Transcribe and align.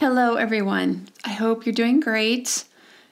Hello, 0.00 0.36
everyone. 0.36 1.08
I 1.26 1.32
hope 1.32 1.66
you're 1.66 1.74
doing 1.74 2.00
great. 2.00 2.64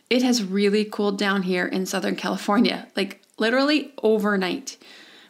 It 0.09 0.23
has 0.23 0.43
really 0.43 0.87
cooled 0.87 1.19
down 1.19 1.43
here 1.43 1.67
in 1.67 1.85
Southern 1.85 2.17
California, 2.17 2.89
like 2.97 3.21
literally 3.37 3.93
overnight. 4.03 4.79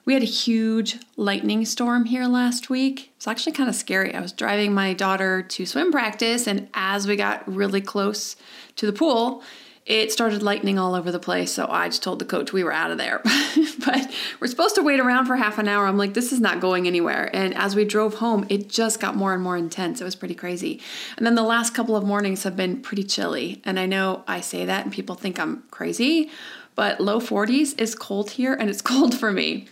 We 0.05 0.15
had 0.15 0.23
a 0.23 0.27
huge 0.27 1.01
lightning 1.17 1.65
storm 1.65 2.05
here 2.05 2.27
last 2.27 2.71
week. 2.71 3.11
It's 3.17 3.27
actually 3.27 3.55
kind 3.55 3.69
of 3.69 3.75
scary. 3.75 4.15
I 4.15 4.21
was 4.21 4.31
driving 4.31 4.73
my 4.73 4.93
daughter 4.93 5.43
to 5.43 5.67
swim 5.67 5.91
practice, 5.91 6.47
and 6.47 6.69
as 6.75 7.09
we 7.09 7.17
got 7.17 7.53
really 7.53 7.81
close 7.81 8.37
to 8.77 8.87
the 8.87 8.93
pool, 8.93 9.43
it 9.89 10.13
started 10.13 10.43
lightning 10.43 10.79
all 10.79 10.95
over 10.95 11.11
the 11.11 11.19
place. 11.19 11.51
So 11.51 11.67
I 11.67 11.89
just 11.89 12.03
told 12.03 12.19
the 12.19 12.27
coach 12.27 12.53
we 12.53 12.63
were 12.63 12.73
out 12.73 12.91
of 12.91 12.99
there. 12.99 13.23
but 13.87 14.15
we're 14.39 14.47
supposed 14.47 14.75
to 14.75 14.83
wait 14.83 15.01
around 15.01 15.25
for 15.25 15.35
half 15.35 15.59
an 15.59 15.67
hour. 15.67 15.87
I'm 15.87 15.97
like, 15.97 16.13
this 16.13 16.31
is 16.31 16.41
not 16.41 16.61
going 16.61 16.87
anywhere. 16.87 17.35
And 17.35 17.57
as 17.57 17.75
we 17.75 17.87
drove 17.87 18.15
home, 18.15 18.45
it 18.51 18.69
just 18.69 19.01
got 19.01 19.17
more 19.17 19.33
and 19.33 19.43
more 19.43 19.57
intense. 19.57 20.03
It 20.03 20.05
was 20.05 20.15
pretty 20.15 20.35
crazy. 20.35 20.83
And 21.17 21.25
then 21.25 21.37
the 21.37 21.43
last 21.43 21.73
couple 21.73 21.97
of 21.97 22.05
mornings 22.05 22.43
have 22.43 22.55
been 22.55 22.83
pretty 22.83 23.03
chilly. 23.03 23.63
And 23.65 23.81
I 23.81 23.87
know 23.87 24.25
I 24.29 24.43
say 24.43 24.67
that 24.67 24.85
and 24.85 24.93
people 24.93 25.15
think 25.15 25.41
I'm 25.41 25.63
crazy, 25.71 26.31
but 26.75 27.01
low 27.01 27.19
40s 27.19 27.81
is 27.81 27.95
cold 27.95 28.33
here 28.33 28.53
and 28.53 28.69
it's 28.69 28.83
cold 28.83 29.19
for 29.19 29.33
me. 29.33 29.69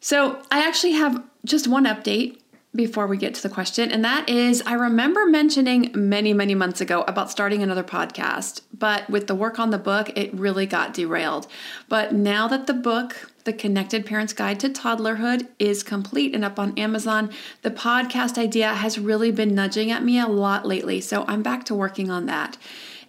So, 0.00 0.40
I 0.52 0.64
actually 0.64 0.92
have 0.92 1.24
just 1.44 1.66
one 1.66 1.84
update 1.84 2.38
before 2.78 3.08
we 3.08 3.16
get 3.16 3.34
to 3.34 3.42
the 3.42 3.48
question, 3.48 3.90
and 3.90 4.04
that 4.04 4.28
is 4.28 4.62
I 4.64 4.74
remember 4.74 5.26
mentioning 5.26 5.90
many, 5.94 6.32
many 6.32 6.54
months 6.54 6.80
ago 6.80 7.02
about 7.08 7.28
starting 7.28 7.60
another 7.60 7.82
podcast, 7.82 8.60
but 8.72 9.10
with 9.10 9.26
the 9.26 9.34
work 9.34 9.58
on 9.58 9.70
the 9.70 9.78
book, 9.78 10.16
it 10.16 10.32
really 10.32 10.64
got 10.64 10.94
derailed. 10.94 11.48
But 11.88 12.14
now 12.14 12.46
that 12.46 12.68
the 12.68 12.74
book, 12.74 13.32
The 13.42 13.52
Connected 13.52 14.06
Parent's 14.06 14.32
Guide 14.32 14.60
to 14.60 14.68
Toddlerhood, 14.68 15.48
is 15.58 15.82
complete 15.82 16.36
and 16.36 16.44
up 16.44 16.60
on 16.60 16.78
Amazon, 16.78 17.30
the 17.62 17.72
podcast 17.72 18.38
idea 18.38 18.72
has 18.72 18.96
really 18.96 19.32
been 19.32 19.56
nudging 19.56 19.90
at 19.90 20.04
me 20.04 20.20
a 20.20 20.28
lot 20.28 20.64
lately, 20.64 21.00
so 21.00 21.24
I'm 21.26 21.42
back 21.42 21.64
to 21.64 21.74
working 21.74 22.12
on 22.12 22.26
that. 22.26 22.56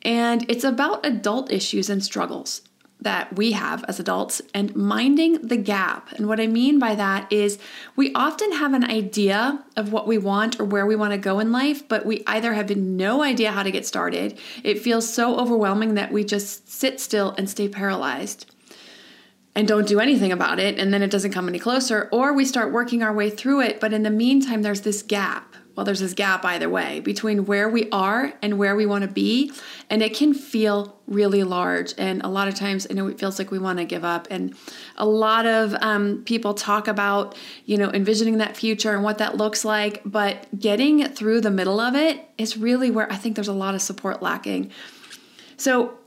And 0.02 0.50
it's 0.50 0.64
about 0.64 1.06
adult 1.06 1.52
issues 1.52 1.92
and 1.92 2.04
struggles 2.04 2.62
that 3.02 3.36
we 3.38 3.54
have 3.54 3.84
as 3.88 4.00
adults 4.00 4.42
and 4.54 4.76
minding 4.76 5.48
the 5.48 5.56
gap. 5.56 6.12
And 6.14 6.28
what 6.28 6.40
I 6.40 6.48
mean 6.48 6.80
by 6.80 6.96
that 6.96 7.32
is 7.32 7.58
we 7.96 8.14
often 8.14 8.52
have 8.52 8.74
an 8.74 8.84
idea 8.84 9.64
of 9.78 9.94
what 9.94 10.06
we 10.06 10.18
want 10.18 10.60
or 10.60 10.66
where 10.66 10.86
we 10.86 10.98
want 10.98 11.14
to 11.14 11.18
go 11.18 11.40
in 11.40 11.52
life, 11.52 11.88
but 11.88 12.06
we 12.06 12.24
either 12.28 12.54
have 12.54 12.76
no 12.76 13.24
idea 13.24 13.52
how 13.52 13.64
to 13.64 13.72
get 13.72 13.88
started. 13.88 14.38
It 14.64 14.82
feels 14.82 15.12
so 15.12 15.40
overwhelming 15.40 15.94
that 15.94 16.12
we 16.12 16.26
just 16.26 16.70
sit 16.70 17.00
still 17.00 17.34
and 17.38 17.50
stay 17.50 17.70
paralyzed 17.70 18.54
and 19.56 19.68
don't 19.68 19.88
do 19.88 20.00
anything 20.00 20.32
about 20.32 20.60
it, 20.60 20.78
and 20.78 20.94
then 20.94 21.02
it 21.02 21.10
doesn't 21.10 21.32
come 21.32 21.48
any 21.48 21.60
closer, 21.60 22.08
or 22.12 22.34
we 22.34 22.46
start 22.46 22.72
working 22.72 23.02
our 23.02 23.12
way 23.12 23.30
through 23.30 23.62
it, 23.62 23.80
but 23.80 23.94
in 23.94 24.04
the 24.04 24.10
meantime, 24.10 24.62
there's 24.62 24.82
this 24.82 25.02
gap 25.02 25.56
well, 25.80 25.86
there's 25.86 26.02
this 26.02 26.14
gap 26.14 26.44
either 26.44 26.70
way 26.70 27.00
between 27.00 27.46
where 27.46 27.70
we 27.70 27.90
are 27.90 28.34
and 28.42 28.58
where 28.58 28.76
we 28.76 28.86
want 28.86 29.04
to 29.06 29.10
be. 29.10 29.50
And 29.90 30.02
it 30.02 30.14
can 30.14 30.34
feel 30.34 31.00
really 31.08 31.46
large. 31.46 31.94
And 31.98 32.22
a 32.22 32.28
lot 32.28 32.50
of 32.50 32.56
times, 32.56 32.86
I 32.90 32.96
know 32.96 33.08
it 33.08 33.18
feels 33.18 33.40
like 33.40 33.50
we 33.50 33.60
want 33.60 33.80
to 33.80 33.86
give 33.86 34.04
up. 34.04 34.28
And 34.30 34.58
a 34.98 35.06
lot 35.06 35.46
of 35.46 35.74
um, 35.76 36.22
people 36.26 36.54
talk 36.54 36.90
about, 36.90 37.38
you 37.64 37.78
know, 37.78 37.90
envisioning 37.94 38.40
that 38.40 38.58
future 38.58 38.94
and 38.94 39.06
what 39.06 39.20
that 39.20 39.38
looks 39.38 39.64
like. 39.64 40.02
But 40.04 40.48
getting 40.60 41.08
through 41.14 41.40
the 41.40 41.50
middle 41.50 41.80
of 41.80 41.96
it 41.96 42.28
is 42.38 42.58
really 42.58 42.92
where 42.92 43.10
I 43.10 43.16
think 43.16 43.36
there's 43.36 43.48
a 43.48 43.54
lot 43.54 43.74
of 43.74 43.82
support 43.82 44.22
lacking. 44.22 44.72
So 45.56 45.98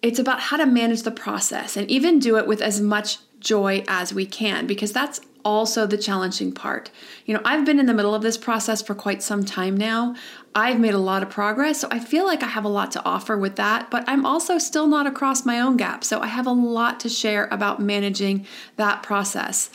it's 0.00 0.18
about 0.18 0.40
how 0.40 0.56
to 0.56 0.64
manage 0.64 1.02
the 1.02 1.10
process 1.10 1.76
and 1.76 1.86
even 1.90 2.18
do 2.18 2.38
it 2.38 2.46
with 2.46 2.62
as 2.62 2.80
much 2.80 3.18
joy 3.40 3.84
as 3.88 4.14
we 4.14 4.24
can 4.24 4.66
because 4.66 4.90
that's 4.90 5.20
also 5.44 5.86
the 5.86 5.98
challenging 5.98 6.52
part. 6.52 6.90
You 7.26 7.34
know, 7.34 7.40
I've 7.44 7.64
been 7.64 7.78
in 7.78 7.86
the 7.86 7.94
middle 7.94 8.14
of 8.14 8.22
this 8.22 8.36
process 8.36 8.82
for 8.82 8.94
quite 8.94 9.22
some 9.22 9.44
time 9.44 9.76
now. 9.76 10.14
I've 10.54 10.80
made 10.80 10.94
a 10.94 10.98
lot 10.98 11.22
of 11.22 11.30
progress, 11.30 11.80
so 11.80 11.88
I 11.90 12.00
feel 12.00 12.24
like 12.24 12.42
I 12.42 12.48
have 12.48 12.64
a 12.64 12.68
lot 12.68 12.90
to 12.92 13.04
offer 13.04 13.36
with 13.38 13.56
that, 13.56 13.90
but 13.90 14.04
I'm 14.06 14.26
also 14.26 14.58
still 14.58 14.86
not 14.86 15.06
across 15.06 15.46
my 15.46 15.60
own 15.60 15.76
gap. 15.76 16.02
So 16.04 16.20
I 16.20 16.26
have 16.26 16.46
a 16.46 16.52
lot 16.52 17.00
to 17.00 17.08
share 17.08 17.48
about 17.50 17.80
managing 17.80 18.46
that 18.76 19.02
process. 19.02 19.70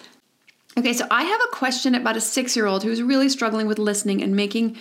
Okay, 0.78 0.94
so 0.94 1.08
I 1.09 1.24
have 1.24 1.42
a 1.42 1.56
question 1.56 1.96
about 1.96 2.18
a 2.18 2.22
six 2.22 2.56
year 2.56 2.66
old 2.66 2.84
who's 2.84 3.02
really 3.02 3.30
struggling 3.30 3.68
with 3.68 3.80
listening 3.80 4.22
and 4.22 4.36
making 4.36 4.78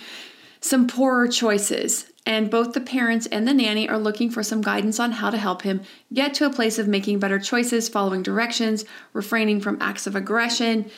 some 0.59 0.87
poorer 0.87 1.27
choices. 1.27 2.11
And 2.25 2.49
both 2.49 2.73
the 2.73 2.81
parents 2.81 3.27
and 3.27 3.47
the 3.47 3.53
nanny 3.53 3.87
are 3.87 3.99
looking 3.99 4.31
for 4.31 4.41
some 4.41 4.61
guidance 4.61 4.99
on 4.99 5.11
how 5.11 5.29
to 5.29 5.37
help 5.37 5.61
him 5.61 5.81
get 6.13 6.33
to 6.35 6.45
a 6.45 6.53
place 6.53 6.79
of 6.79 6.87
making 6.87 7.19
better 7.19 7.39
choices, 7.39 7.87
following 7.87 8.23
directions, 8.23 8.83
refraining 9.13 9.61
from 9.61 9.77
acts 9.79 10.07
of 10.07 10.15
aggression, 10.15 10.89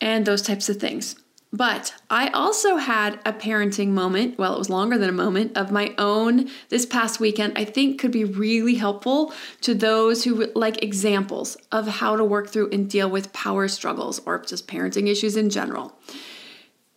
and 0.00 0.26
those 0.26 0.42
types 0.42 0.68
of 0.68 0.76
things. 0.76 1.16
But 1.50 1.94
I 2.10 2.28
also 2.28 2.76
had 2.76 3.18
a 3.24 3.32
parenting 3.32 3.88
moment, 3.88 4.36
well, 4.36 4.54
it 4.54 4.58
was 4.58 4.68
longer 4.68 4.98
than 4.98 5.08
a 5.08 5.12
moment, 5.12 5.56
of 5.56 5.70
my 5.70 5.94
own 5.96 6.50
this 6.68 6.84
past 6.84 7.20
weekend, 7.20 7.54
I 7.56 7.64
think 7.64 7.98
could 7.98 8.10
be 8.10 8.24
really 8.24 8.74
helpful 8.74 9.32
to 9.62 9.74
those 9.74 10.24
who 10.24 10.46
like 10.54 10.82
examples 10.82 11.56
of 11.72 11.88
how 11.88 12.16
to 12.16 12.24
work 12.24 12.50
through 12.50 12.68
and 12.70 12.88
deal 12.88 13.08
with 13.08 13.32
power 13.32 13.66
struggles 13.66 14.20
or 14.26 14.40
just 14.40 14.68
parenting 14.68 15.08
issues 15.08 15.36
in 15.36 15.48
general. 15.48 15.98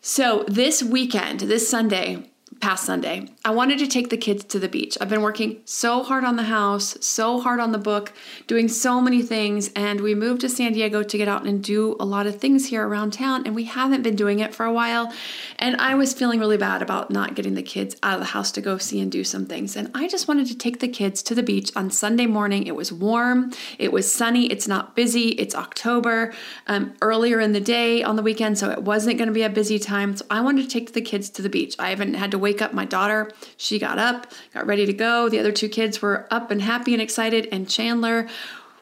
So, 0.01 0.44
this 0.47 0.83
weekend, 0.83 1.41
this 1.41 1.69
Sunday, 1.69 2.31
past 2.62 2.86
Sunday. 2.86 3.28
I 3.44 3.50
wanted 3.52 3.80
to 3.80 3.88
take 3.88 4.10
the 4.10 4.18
kids 4.18 4.44
to 4.46 4.60
the 4.60 4.69
beach. 4.69 4.98
I've 5.02 5.10
been 5.10 5.24
working 5.24 5.62
so 5.66 6.04
hard 6.04 6.24
on 6.24 6.36
the 6.36 6.44
house, 6.44 6.96
so 7.02 7.42
hard 7.42 7.60
on 7.60 7.72
the 7.72 7.80
book, 7.80 8.13
doing 8.46 8.68
so 8.68 9.02
many 9.02 9.24
things, 9.24 9.72
and 9.75 10.00
we 10.00 10.13
moved 10.13 10.42
to 10.42 10.50
San 10.50 10.74
Diego 10.74 11.02
to 11.02 11.18
get 11.18 11.28
out 11.28 11.46
and 11.46 11.63
do 11.63 11.96
a 12.00 12.06
lot 12.06 12.28
of 12.28 12.40
things 12.40 12.68
here 12.68 12.88
around 12.88 13.13
town, 13.13 13.44
and 13.46 13.56
we 13.56 13.63
haven't 13.63 14.04
been 14.04 14.16
doing 14.16 14.40
it 14.40 14.54
for 14.54 14.66
a 14.66 14.72
while. 14.72 15.12
And 15.58 15.75
I 15.78 15.96
was 15.96 16.13
feeling 16.13 16.40
really 16.40 16.58
bad 16.58 16.84
about 16.84 17.10
not 17.10 17.34
getting 17.34 17.56
the 17.56 17.63
kids 17.63 17.96
out 18.04 18.13
of 18.13 18.19
the 18.19 18.28
house 18.28 18.52
to 18.52 18.62
go 18.62 18.78
see 18.78 19.02
and 19.02 19.12
do 19.12 19.24
some 19.24 19.48
things. 19.48 19.75
And 19.75 19.90
I 19.96 20.08
just 20.08 20.28
wanted 20.28 20.46
to 20.48 20.58
take 20.58 20.80
the 20.80 20.88
kids 20.88 21.24
to 21.24 21.36
the 21.36 21.44
beach 21.44 21.72
on 21.75 21.90
Sunday 21.90 22.28
morning. 22.28 22.68
It 22.68 22.75
was 22.75 22.94
warm, 22.94 23.52
it 23.80 23.92
was 23.92 24.12
sunny, 24.12 24.46
it's 24.48 24.68
not 24.68 24.96
busy, 24.96 25.30
it's 25.30 25.56
October, 25.56 26.31
um, 26.68 26.94
earlier 27.02 27.40
in 27.40 27.54
the 27.54 27.60
day 27.60 28.04
on 28.04 28.18
the 28.18 28.24
weekend, 28.24 28.60
so 28.60 28.69
it 28.69 28.84
wasn't 28.84 29.18
going 29.18 29.30
to 29.30 29.34
be 29.34 29.44
a 29.44 29.50
busy 29.50 29.80
time. 29.80 30.16
So 30.16 30.25
I 30.30 30.42
wanted 30.42 30.62
to 30.63 30.69
take 30.69 30.94
the 30.94 31.02
kids 31.02 31.30
to 31.31 31.42
the 31.42 31.50
beach. 31.50 31.75
I 31.80 31.90
haven't 31.90 32.13
had 32.13 32.30
to 32.31 32.38
wait 32.38 32.50
wake 32.51 32.62
up 32.62 32.74
my 32.74 32.83
daughter. 32.83 33.31
She 33.56 33.80
got 33.80 33.98
up, 33.98 34.27
got 34.53 34.68
ready 34.68 34.86
to 34.86 34.92
go. 34.92 35.30
The 35.30 35.39
other 35.39 35.53
two 35.53 35.69
kids 35.69 36.01
were 36.01 36.27
up 36.30 36.51
and 36.51 36.62
happy 36.62 36.92
and 36.92 37.01
excited, 37.01 37.48
and 37.50 37.69
Chandler 37.69 38.27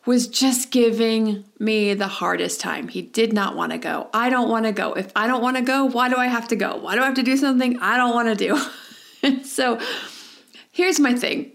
was 0.07 0.27
just 0.27 0.71
giving 0.71 1.43
me 1.59 1.93
the 1.93 2.07
hardest 2.07 2.59
time. 2.59 2.87
He 2.87 3.03
did 3.03 3.31
not 3.31 3.55
want 3.55 3.71
to 3.73 3.77
go. 3.77 4.09
I 4.11 4.31
don't 4.31 4.49
want 4.49 4.65
to 4.65 4.71
go. 4.71 4.93
If 4.93 5.11
I 5.15 5.27
don't 5.27 5.43
want 5.43 5.57
to 5.57 5.61
go, 5.61 5.85
why 5.85 6.09
do 6.09 6.15
I 6.15 6.25
have 6.25 6.47
to 6.47 6.55
go? 6.55 6.77
Why 6.77 6.95
do 6.95 7.01
I 7.01 7.05
have 7.05 7.13
to 7.15 7.23
do 7.23 7.37
something 7.37 7.77
I 7.79 7.95
don't 7.97 8.15
want 8.15 8.35
to 8.35 8.47
do? 9.21 9.43
so 9.43 9.79
here's 10.71 10.99
my 10.99 11.13
thing. 11.13 11.51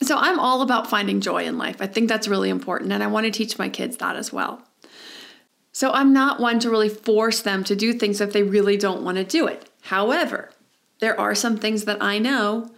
So 0.00 0.16
I'm 0.16 0.38
all 0.38 0.62
about 0.62 0.88
finding 0.88 1.20
joy 1.20 1.44
in 1.44 1.58
life. 1.58 1.82
I 1.82 1.86
think 1.86 2.08
that's 2.08 2.28
really 2.28 2.48
important, 2.48 2.92
and 2.92 3.02
I 3.02 3.08
want 3.08 3.26
to 3.26 3.30
teach 3.30 3.58
my 3.58 3.68
kids 3.68 3.98
that 3.98 4.16
as 4.16 4.32
well. 4.32 4.62
So 5.72 5.90
I'm 5.92 6.14
not 6.14 6.40
one 6.40 6.60
to 6.60 6.70
really 6.70 6.88
force 6.88 7.42
them 7.42 7.62
to 7.64 7.76
do 7.76 7.92
things 7.92 8.22
if 8.22 8.32
they 8.32 8.42
really 8.42 8.78
don't 8.78 9.02
want 9.02 9.18
to 9.18 9.24
do 9.24 9.46
it. 9.46 9.68
However, 9.82 10.50
there 11.00 11.18
are 11.18 11.34
some 11.34 11.56
things 11.56 11.84
that 11.84 12.02
I 12.02 12.18
know 12.18 12.70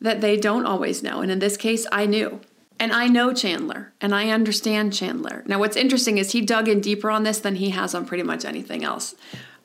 that 0.00 0.20
they 0.20 0.36
don't 0.36 0.66
always 0.66 1.02
know. 1.02 1.20
And 1.20 1.30
in 1.30 1.38
this 1.38 1.56
case, 1.56 1.86
I 1.92 2.06
knew. 2.06 2.40
And 2.78 2.92
I 2.92 3.06
know 3.06 3.32
Chandler 3.32 3.92
and 4.00 4.14
I 4.14 4.28
understand 4.28 4.92
Chandler. 4.92 5.42
Now, 5.46 5.58
what's 5.58 5.76
interesting 5.76 6.18
is 6.18 6.32
he 6.32 6.42
dug 6.42 6.68
in 6.68 6.80
deeper 6.80 7.10
on 7.10 7.22
this 7.22 7.38
than 7.38 7.54
he 7.56 7.70
has 7.70 7.94
on 7.94 8.04
pretty 8.04 8.22
much 8.22 8.44
anything 8.44 8.84
else, 8.84 9.14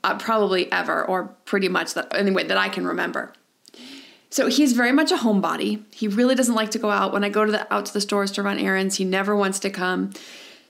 uh, 0.03 0.17
probably 0.17 0.71
ever, 0.71 1.03
or 1.03 1.25
pretty 1.43 1.67
much 1.67 1.93
that, 1.95 2.15
anyway, 2.15 2.45
that 2.45 2.57
I 2.57 2.69
can 2.69 2.87
remember. 2.87 3.33
So 4.29 4.47
he's 4.47 4.71
very 4.71 4.93
much 4.93 5.11
a 5.11 5.17
homebody. 5.17 5.83
He 5.93 6.07
really 6.07 6.35
doesn't 6.35 6.55
like 6.55 6.71
to 6.71 6.79
go 6.79 6.89
out. 6.89 7.11
When 7.11 7.25
I 7.25 7.29
go 7.29 7.43
to 7.43 7.51
the 7.51 7.73
out 7.73 7.85
to 7.87 7.93
the 7.93 7.99
stores 7.99 8.31
to 8.31 8.43
run 8.43 8.59
errands, 8.59 8.95
he 8.95 9.03
never 9.03 9.35
wants 9.35 9.59
to 9.59 9.69
come. 9.69 10.11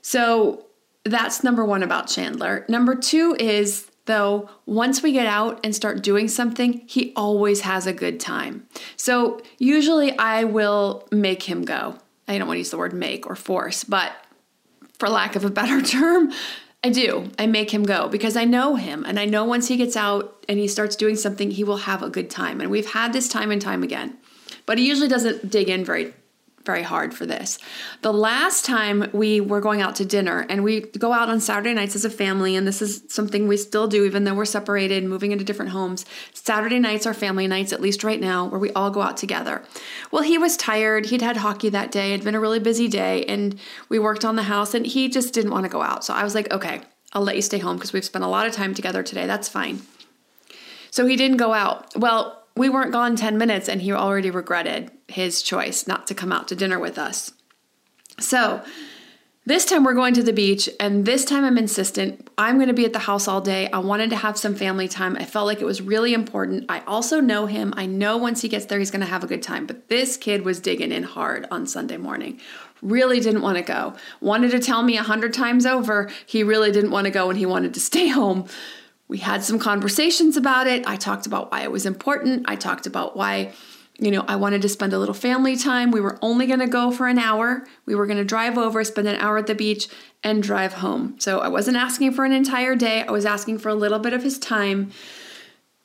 So 0.00 0.66
that's 1.04 1.44
number 1.44 1.64
one 1.64 1.84
about 1.84 2.08
Chandler. 2.08 2.64
Number 2.68 2.96
two 2.96 3.36
is 3.38 3.88
though, 4.06 4.48
once 4.66 5.02
we 5.02 5.12
get 5.12 5.26
out 5.26 5.60
and 5.62 5.74
start 5.74 6.02
doing 6.02 6.28
something, 6.28 6.82
he 6.86 7.12
always 7.14 7.62
has 7.62 7.86
a 7.86 7.92
good 7.92 8.20
time. 8.20 8.66
So 8.96 9.40
usually 9.58 10.16
I 10.18 10.44
will 10.44 11.06
make 11.10 11.44
him 11.44 11.62
go. 11.64 11.98
I 12.28 12.38
don't 12.38 12.46
want 12.46 12.56
to 12.56 12.60
use 12.60 12.70
the 12.70 12.78
word 12.78 12.92
make 12.92 13.26
or 13.26 13.36
force, 13.36 13.84
but 13.84 14.12
for 14.98 15.08
lack 15.08 15.36
of 15.36 15.44
a 15.44 15.50
better 15.50 15.82
term, 15.96 16.32
I 16.84 16.90
do. 16.90 17.30
I 17.38 17.46
make 17.46 17.72
him 17.72 17.84
go 17.84 18.08
because 18.08 18.36
I 18.36 18.44
know 18.44 18.74
him 18.74 19.04
and 19.04 19.20
I 19.20 19.24
know 19.24 19.44
once 19.44 19.68
he 19.68 19.76
gets 19.76 19.96
out 19.96 20.44
and 20.48 20.58
he 20.58 20.66
starts 20.66 20.96
doing 20.96 21.14
something, 21.14 21.52
he 21.52 21.62
will 21.62 21.78
have 21.78 22.02
a 22.02 22.10
good 22.10 22.28
time. 22.28 22.60
And 22.60 22.70
we've 22.70 22.92
had 22.92 23.12
this 23.12 23.28
time 23.28 23.52
and 23.52 23.62
time 23.62 23.82
again. 23.82 24.16
But 24.66 24.78
he 24.78 24.88
usually 24.88 25.08
doesn't 25.08 25.50
dig 25.50 25.68
in 25.68 25.84
very 25.84 26.12
very 26.64 26.82
hard 26.82 27.12
for 27.14 27.26
this. 27.26 27.58
The 28.02 28.12
last 28.12 28.64
time 28.64 29.10
we 29.12 29.40
were 29.40 29.60
going 29.60 29.80
out 29.80 29.96
to 29.96 30.04
dinner, 30.04 30.46
and 30.48 30.62
we 30.62 30.80
go 30.80 31.12
out 31.12 31.28
on 31.28 31.40
Saturday 31.40 31.74
nights 31.74 31.96
as 31.96 32.04
a 32.04 32.10
family, 32.10 32.54
and 32.54 32.66
this 32.66 32.80
is 32.80 33.02
something 33.08 33.48
we 33.48 33.56
still 33.56 33.88
do, 33.88 34.04
even 34.04 34.24
though 34.24 34.34
we're 34.34 34.44
separated, 34.44 35.04
moving 35.04 35.32
into 35.32 35.44
different 35.44 35.72
homes. 35.72 36.04
Saturday 36.32 36.78
nights 36.78 37.06
are 37.06 37.14
family 37.14 37.46
nights, 37.46 37.72
at 37.72 37.80
least 37.80 38.04
right 38.04 38.20
now, 38.20 38.46
where 38.46 38.60
we 38.60 38.70
all 38.72 38.90
go 38.90 39.02
out 39.02 39.16
together. 39.16 39.62
Well, 40.10 40.22
he 40.22 40.38
was 40.38 40.56
tired. 40.56 41.06
He'd 41.06 41.22
had 41.22 41.38
hockey 41.38 41.68
that 41.70 41.90
day. 41.90 42.12
It'd 42.12 42.24
been 42.24 42.34
a 42.34 42.40
really 42.40 42.60
busy 42.60 42.88
day, 42.88 43.24
and 43.24 43.58
we 43.88 43.98
worked 43.98 44.24
on 44.24 44.36
the 44.36 44.44
house, 44.44 44.74
and 44.74 44.86
he 44.86 45.08
just 45.08 45.34
didn't 45.34 45.50
want 45.50 45.64
to 45.64 45.70
go 45.70 45.82
out. 45.82 46.04
So 46.04 46.14
I 46.14 46.22
was 46.22 46.34
like, 46.34 46.52
okay, 46.52 46.82
I'll 47.12 47.22
let 47.22 47.36
you 47.36 47.42
stay 47.42 47.58
home 47.58 47.76
because 47.76 47.92
we've 47.92 48.04
spent 48.04 48.24
a 48.24 48.28
lot 48.28 48.46
of 48.46 48.52
time 48.52 48.74
together 48.74 49.02
today. 49.02 49.26
That's 49.26 49.48
fine. 49.48 49.82
So 50.90 51.06
he 51.06 51.16
didn't 51.16 51.38
go 51.38 51.52
out. 51.52 51.96
Well, 51.96 52.41
we 52.56 52.68
weren't 52.68 52.92
gone 52.92 53.16
10 53.16 53.38
minutes 53.38 53.68
and 53.68 53.82
he 53.82 53.92
already 53.92 54.30
regretted 54.30 54.90
his 55.08 55.42
choice 55.42 55.86
not 55.86 56.06
to 56.06 56.14
come 56.14 56.32
out 56.32 56.48
to 56.48 56.56
dinner 56.56 56.78
with 56.78 56.98
us. 56.98 57.32
So, 58.18 58.62
this 59.44 59.64
time 59.64 59.82
we're 59.82 59.94
going 59.94 60.14
to 60.14 60.22
the 60.22 60.32
beach, 60.32 60.68
and 60.78 61.04
this 61.04 61.24
time 61.24 61.44
I'm 61.44 61.58
insistent. 61.58 62.30
I'm 62.38 62.58
going 62.58 62.68
to 62.68 62.74
be 62.74 62.84
at 62.84 62.92
the 62.92 63.00
house 63.00 63.26
all 63.26 63.40
day. 63.40 63.68
I 63.72 63.78
wanted 63.78 64.10
to 64.10 64.16
have 64.16 64.38
some 64.38 64.54
family 64.54 64.86
time. 64.86 65.16
I 65.16 65.24
felt 65.24 65.46
like 65.46 65.60
it 65.60 65.64
was 65.64 65.82
really 65.82 66.14
important. 66.14 66.66
I 66.68 66.78
also 66.86 67.18
know 67.18 67.46
him. 67.46 67.74
I 67.76 67.86
know 67.86 68.16
once 68.16 68.40
he 68.40 68.48
gets 68.48 68.66
there, 68.66 68.78
he's 68.78 68.92
going 68.92 69.00
to 69.00 69.06
have 69.06 69.24
a 69.24 69.26
good 69.26 69.42
time. 69.42 69.66
But 69.66 69.88
this 69.88 70.16
kid 70.16 70.44
was 70.44 70.60
digging 70.60 70.92
in 70.92 71.02
hard 71.02 71.48
on 71.50 71.66
Sunday 71.66 71.96
morning. 71.96 72.40
Really 72.82 73.18
didn't 73.18 73.42
want 73.42 73.56
to 73.56 73.64
go. 73.64 73.94
Wanted 74.20 74.52
to 74.52 74.60
tell 74.60 74.84
me 74.84 74.96
a 74.96 75.02
hundred 75.02 75.34
times 75.34 75.66
over 75.66 76.08
he 76.24 76.44
really 76.44 76.70
didn't 76.70 76.92
want 76.92 77.06
to 77.06 77.10
go 77.10 77.28
and 77.28 77.36
he 77.36 77.46
wanted 77.46 77.74
to 77.74 77.80
stay 77.80 78.06
home. 78.20 78.46
We 79.12 79.18
had 79.18 79.44
some 79.44 79.58
conversations 79.58 80.38
about 80.38 80.66
it. 80.66 80.86
I 80.86 80.96
talked 80.96 81.26
about 81.26 81.52
why 81.52 81.64
it 81.64 81.70
was 81.70 81.84
important. 81.84 82.46
I 82.48 82.56
talked 82.56 82.86
about 82.86 83.14
why 83.14 83.52
you 83.98 84.10
know, 84.10 84.24
I 84.26 84.36
wanted 84.36 84.62
to 84.62 84.70
spend 84.70 84.94
a 84.94 84.98
little 84.98 85.14
family 85.14 85.54
time. 85.54 85.90
We 85.90 86.00
were 86.00 86.18
only 86.22 86.46
going 86.46 86.60
to 86.60 86.66
go 86.66 86.90
for 86.90 87.08
an 87.08 87.18
hour. 87.18 87.66
We 87.84 87.94
were 87.94 88.06
going 88.06 88.16
to 88.16 88.24
drive 88.24 88.56
over, 88.56 88.82
spend 88.84 89.06
an 89.06 89.16
hour 89.16 89.36
at 89.36 89.46
the 89.46 89.54
beach, 89.54 89.86
and 90.24 90.42
drive 90.42 90.72
home. 90.72 91.16
So 91.18 91.40
I 91.40 91.48
wasn't 91.48 91.76
asking 91.76 92.12
for 92.12 92.24
an 92.24 92.32
entire 92.32 92.74
day. 92.74 93.02
I 93.02 93.10
was 93.10 93.26
asking 93.26 93.58
for 93.58 93.68
a 93.68 93.74
little 93.74 93.98
bit 93.98 94.14
of 94.14 94.22
his 94.22 94.38
time. 94.38 94.92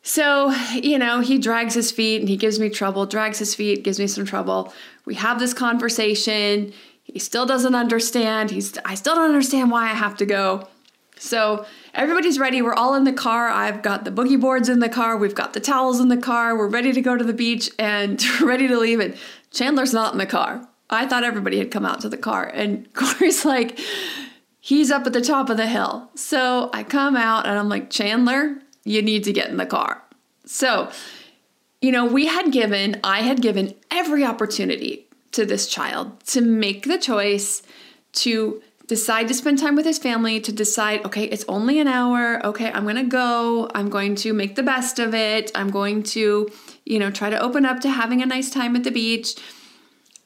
So, 0.04 0.52
you 0.74 0.98
know, 0.98 1.20
he 1.20 1.38
drags 1.38 1.74
his 1.74 1.92
feet 1.92 2.22
and 2.22 2.30
he 2.30 2.38
gives 2.38 2.62
me 2.62 2.70
trouble, 2.70 3.06
drags 3.06 3.40
his 3.40 3.54
feet, 3.54 3.84
gives 3.84 4.00
me 4.00 4.08
some 4.08 4.24
trouble. 4.24 4.74
We 5.04 5.16
have 5.16 5.38
this 5.38 5.54
conversation. 5.54 6.72
He 7.04 7.20
still 7.20 7.46
doesn't 7.46 7.76
understand. 7.76 8.52
He's 8.52 8.78
I 8.86 8.96
still 8.96 9.16
don't 9.16 9.26
understand 9.26 9.70
why 9.70 9.84
I 9.84 9.96
have 9.96 10.16
to 10.18 10.26
go. 10.26 10.70
So 11.20 11.66
everybody's 11.94 12.40
ready. 12.40 12.62
We're 12.62 12.74
all 12.74 12.96
in 12.96 13.04
the 13.04 13.14
car. 13.14 13.48
I've 13.50 13.82
got 13.82 14.06
the 14.06 14.12
boogie 14.12 14.40
boards 14.40 14.70
in 14.70 14.80
the 14.80 14.90
car. 14.90 15.18
We've 15.18 15.36
got 15.36 15.54
the 15.54 15.60
towels 15.60 16.00
in 16.00 16.10
the 16.10 16.18
car. 16.18 16.58
We're 16.58 16.68
ready 16.68 16.94
to 16.94 17.02
go 17.02 17.18
to 17.18 17.24
the 17.24 17.34
beach 17.34 17.70
and 17.80 18.24
ready 18.42 18.68
to 18.68 18.78
leave. 18.78 19.00
And 19.00 19.16
Chandler's 19.52 19.94
not 19.94 20.14
in 20.14 20.20
the 20.20 20.26
car. 20.26 20.68
I 20.90 21.06
thought 21.06 21.24
everybody 21.24 21.58
had 21.58 21.72
come 21.72 21.86
out 21.86 22.02
to 22.02 22.10
the 22.10 22.18
car. 22.18 22.46
And 22.46 22.92
Corey's 22.96 23.46
like, 23.46 23.80
he's 24.60 24.92
up 24.92 25.06
at 25.06 25.14
the 25.14 25.22
top 25.22 25.50
of 25.50 25.58
the 25.58 25.68
hill. 25.68 26.10
So 26.16 26.70
I 26.74 26.84
come 26.84 27.16
out 27.16 27.46
and 27.46 27.58
I'm 27.58 27.70
like, 27.70 27.90
Chandler, 27.90 28.58
you 28.84 29.02
need 29.02 29.24
to 29.26 29.34
get 29.34 29.50
in 29.50 29.58
the 29.58 29.66
car. 29.66 30.02
So, 30.46 30.90
you 31.82 31.92
know, 31.92 32.06
we 32.06 32.28
had 32.28 32.52
given, 32.52 33.00
I 33.04 33.22
had 33.22 33.42
given 33.42 33.76
every 33.92 34.24
opportunity 34.24 35.08
to 35.34 35.46
this 35.46 35.68
child 35.68 36.20
to 36.28 36.42
make 36.42 36.84
the 36.84 36.98
choice 36.98 37.62
to 38.14 38.62
decide 38.88 39.28
to 39.28 39.34
spend 39.34 39.60
time 39.60 39.76
with 39.76 39.86
his 39.86 40.00
family, 40.00 40.40
to 40.40 40.52
decide, 40.52 41.06
okay, 41.06 41.26
it's 41.26 41.46
only 41.48 41.80
an 41.80 41.88
hour. 41.88 42.46
Okay, 42.46 42.72
I'm 42.72 42.84
going 42.84 42.96
to 42.96 43.04
go. 43.04 43.70
I'm 43.76 43.90
going 43.90 44.16
to 44.16 44.34
make 44.34 44.56
the 44.56 44.64
best 44.64 44.98
of 44.98 45.14
it. 45.14 45.52
I'm 45.54 45.70
going 45.70 46.04
to, 46.04 46.50
you 46.86 47.00
know, 47.00 47.12
try 47.12 47.30
to 47.30 47.40
open 47.40 47.66
up 47.66 47.82
to 47.82 47.90
having 47.90 48.22
a 48.22 48.26
nice 48.26 48.50
time 48.50 48.76
at 48.76 48.86
the 48.86 48.92
beach. 48.92 49.36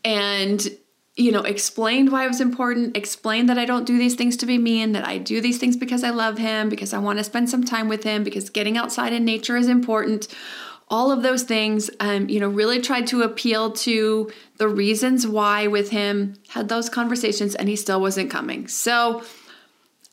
And, 0.05 0.67
you 1.15 1.31
know, 1.31 1.41
explained 1.41 2.11
why 2.11 2.25
it 2.25 2.27
was 2.27 2.41
important, 2.41 2.95
explained 2.95 3.49
that 3.49 3.57
I 3.57 3.65
don't 3.65 3.85
do 3.85 3.97
these 3.97 4.15
things 4.15 4.37
to 4.37 4.45
be 4.45 4.59
mean, 4.59 4.91
that 4.91 5.07
I 5.07 5.17
do 5.17 5.41
these 5.41 5.57
things 5.57 5.75
because 5.75 6.03
I 6.03 6.11
love 6.11 6.37
him, 6.37 6.69
because 6.69 6.93
I 6.93 6.99
want 6.99 7.17
to 7.17 7.23
spend 7.23 7.49
some 7.49 7.63
time 7.63 7.87
with 7.87 8.03
him, 8.03 8.23
because 8.23 8.49
getting 8.49 8.77
outside 8.77 9.11
in 9.11 9.25
nature 9.25 9.57
is 9.57 9.67
important 9.67 10.27
all 10.91 11.09
of 11.09 11.23
those 11.23 11.43
things 11.43 11.89
um, 12.01 12.29
you 12.29 12.39
know 12.39 12.49
really 12.49 12.79
tried 12.79 13.07
to 13.07 13.23
appeal 13.23 13.71
to 13.71 14.29
the 14.61 14.69
reasons 14.69 15.25
why 15.25 15.65
with 15.65 15.89
him 15.89 16.35
had 16.49 16.69
those 16.69 16.87
conversations 16.87 17.55
and 17.55 17.67
he 17.67 17.75
still 17.75 17.99
wasn't 17.99 18.29
coming. 18.29 18.67
So 18.67 19.23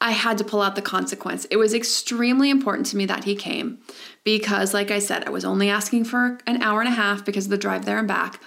i 0.01 0.13
had 0.13 0.39
to 0.39 0.45
pull 0.45 0.63
out 0.63 0.75
the 0.75 0.81
consequence. 0.81 1.45
It 1.51 1.59
was 1.59 1.75
extremely 1.75 2.49
important 2.49 2.87
to 2.87 2.97
me 2.97 3.05
that 3.05 3.25
he 3.25 3.35
came 3.37 3.79
because 4.25 4.73
like 4.73 4.91
i 4.91 5.01
said 5.01 5.27
i 5.27 5.31
was 5.31 5.45
only 5.45 5.69
asking 5.69 6.05
for 6.05 6.39
an 6.47 6.63
hour 6.63 6.81
and 6.81 6.89
a 6.89 6.93
half 7.03 7.27
because 7.27 7.45
of 7.45 7.51
the 7.51 7.59
drive 7.59 7.85
there 7.85 7.99
and 7.99 8.09
back. 8.09 8.41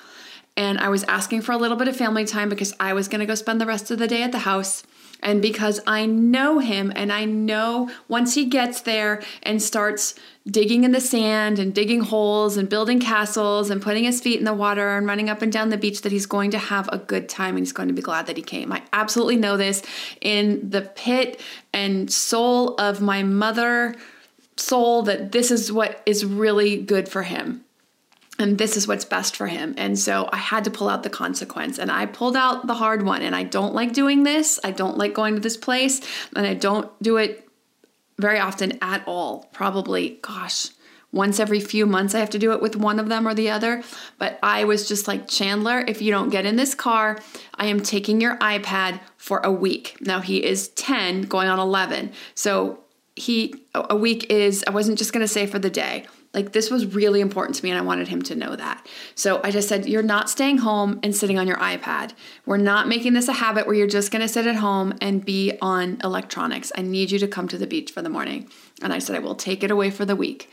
And 0.58 0.80
i 0.80 0.90
was 0.90 1.04
asking 1.04 1.42
for 1.44 1.52
a 1.52 1.58
little 1.58 1.78
bit 1.78 1.88
of 1.88 1.96
family 1.96 2.26
time 2.26 2.50
because 2.50 2.74
i 2.80 2.94
was 2.94 3.08
going 3.08 3.20
to 3.20 3.32
go 3.32 3.36
spend 3.36 3.62
the 3.62 3.68
rest 3.74 3.92
of 3.92 4.00
the 4.00 4.08
day 4.08 4.24
at 4.24 4.32
the 4.32 4.46
house 4.52 4.82
and 5.22 5.42
because 5.42 5.80
I 5.86 6.06
know 6.06 6.60
him 6.60 6.92
and 6.96 7.12
I 7.12 7.26
know 7.26 7.90
once 8.08 8.34
he 8.34 8.46
gets 8.46 8.82
there 8.82 9.22
and 9.44 9.62
starts 9.62 10.16
digging 10.48 10.84
in 10.84 10.92
the 10.92 11.02
sand 11.02 11.60
and 11.60 11.74
digging 11.74 12.02
holes 12.02 12.58
and 12.58 12.68
building 12.68 13.00
castles 13.00 13.70
and 13.70 13.82
putting 13.82 14.04
his 14.04 14.22
feet 14.22 14.40
in 14.40 14.46
the 14.46 14.54
water 14.54 14.98
and 14.98 15.06
running 15.06 15.30
up 15.30 15.42
and 15.42 15.52
down 15.52 15.70
the 15.70 15.78
beach 15.78 16.02
that 16.02 16.12
he's 16.12 16.26
going 16.26 16.52
to 16.52 16.58
have 16.58 16.90
a 16.92 16.98
good 16.98 17.30
time 17.30 17.56
and 17.56 17.60
he's 17.60 17.74
going 17.74 17.88
to 17.88 17.94
be 17.94 18.02
glad 18.02 18.26
that 18.26 18.38
he 18.38 18.44
came. 18.44 18.72
I 18.72 18.82
absolutely 18.94 19.36
know 19.36 19.58
this 19.58 19.84
in 20.20 20.70
the 20.70 20.82
pit 20.82 21.40
and 21.74 22.12
soul 22.12 22.76
of 22.76 23.02
my 23.02 23.24
mother 23.24 23.96
soul 24.58 25.04
that 25.04 25.32
this 25.32 25.52
is 25.52 25.72
what 25.72 26.02
is 26.06 26.26
really 26.26 26.78
good 26.78 27.08
for 27.08 27.24
him 27.24 27.64
and 28.40 28.58
this 28.58 28.76
is 28.76 28.88
what's 28.88 29.06
best 29.06 29.36
for 29.36 29.48
him. 29.48 29.74
And 29.78 29.98
so 29.98 30.28
I 30.32 30.38
had 30.38 30.64
to 30.64 30.72
pull 30.72 30.90
out 30.90 31.04
the 31.04 31.10
consequence 31.10 31.78
and 31.78 31.92
I 31.92 32.06
pulled 32.06 32.36
out 32.36 32.66
the 32.66 32.74
hard 32.74 33.04
one. 33.04 33.22
And 33.22 33.36
I 33.36 33.44
don't 33.44 33.76
like 33.76 33.94
doing 33.94 34.24
this. 34.24 34.60
I 34.64 34.72
don't 34.72 34.98
like 34.98 35.14
going 35.14 35.36
to 35.36 35.42
this 35.42 35.58
place 35.58 36.02
and 36.36 36.48
I 36.48 36.54
don't 36.54 36.92
do 37.04 37.18
it 37.18 37.48
very 38.18 38.40
often 38.40 38.78
at 38.82 39.04
all. 39.06 39.50
Probably, 39.52 40.20
gosh, 40.22 40.70
once 41.12 41.40
every 41.40 41.60
few 41.60 41.86
months 41.86 42.16
I 42.16 42.20
have 42.20 42.30
to 42.32 42.40
do 42.40 42.52
it 42.54 42.62
with 42.62 42.76
one 42.76 43.00
of 43.00 43.10
them 43.10 43.28
or 43.28 43.34
the 43.34 43.50
other. 43.50 43.84
But 44.18 44.40
I 44.42 44.64
was 44.64 44.88
just 44.88 45.08
like, 45.08 45.28
Chandler, 45.28 45.84
if 45.88 46.02
you 46.02 46.12
don't 46.12 46.30
get 46.30 46.46
in 46.46 46.56
this 46.56 46.74
car, 46.74 47.20
I 47.56 47.66
am 47.66 47.82
taking 47.82 48.22
your 48.22 48.38
iPad 48.38 49.02
for 49.18 49.40
a 49.44 49.52
week. 49.52 49.98
Now 50.02 50.22
he 50.22 50.44
is 50.44 50.70
10 50.70 51.24
going 51.24 51.48
on 51.48 51.60
11. 51.60 52.12
So 52.34 52.80
he, 53.16 53.66
a 53.76 53.96
week 53.96 54.32
is, 54.32 54.64
I 54.66 54.72
wasn't 54.72 54.98
just 54.98 55.14
going 55.14 55.22
to 55.22 55.28
say 55.28 55.46
for 55.46 55.60
the 55.60 55.70
day. 55.70 56.06
Like 56.34 56.54
this 56.54 56.72
was 56.72 56.86
really 56.86 57.20
important 57.20 57.56
to 57.58 57.64
me 57.64 57.72
and 57.72 57.80
I 57.80 57.82
wanted 57.82 58.08
him 58.08 58.22
to 58.24 58.36
know 58.36 58.56
that. 58.56 58.88
So 59.16 59.42
I 59.44 59.52
just 59.52 59.68
said, 59.68 59.86
You're 59.86 60.02
not 60.02 60.30
staying 60.30 60.60
home 60.60 61.00
and 61.04 61.16
sitting 61.16 61.38
on 61.38 61.48
your 61.48 61.58
iPad. 61.58 62.14
We're 62.46 62.58
not 62.58 62.88
making 62.88 63.14
this 63.14 63.28
a 63.28 63.34
habit 63.34 63.68
where 63.68 63.76
you're 63.76 63.88
just 63.88 64.12
gonna 64.12 64.30
sit 64.30 64.48
at 64.48 64.56
home 64.56 64.94
and 65.02 65.26
be 65.26 65.58
on 65.62 66.00
electronics. 66.04 66.72
I 66.78 66.84
need 66.84 67.12
you 67.12 67.20
to 67.20 67.28
come 67.28 67.48
to 67.50 67.58
the 67.58 67.68
beach 67.68 67.92
for 67.92 68.02
the 68.02 68.10
morning. 68.10 68.50
And 68.82 68.94
I 68.94 69.00
said, 69.00 69.16
I 69.16 69.20
will 69.20 69.36
take 69.36 69.64
it 69.64 69.72
away 69.72 69.90
for 69.90 70.06
the 70.06 70.16
week. 70.16 70.50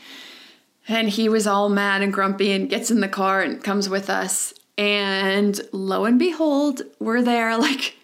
And 0.87 1.07
he 1.07 1.29
was 1.29 1.47
all 1.47 1.69
mad 1.69 2.01
and 2.01 2.11
grumpy 2.11 2.51
and 2.51 2.69
gets 2.69 2.91
in 2.91 2.99
the 2.99 3.07
car 3.07 3.41
and 3.41 3.63
comes 3.63 3.87
with 3.87 4.09
us. 4.09 4.53
And 4.77 5.59
lo 5.71 6.05
and 6.05 6.17
behold, 6.17 6.81
we're 6.99 7.21
there 7.21 7.57
like, 7.57 7.95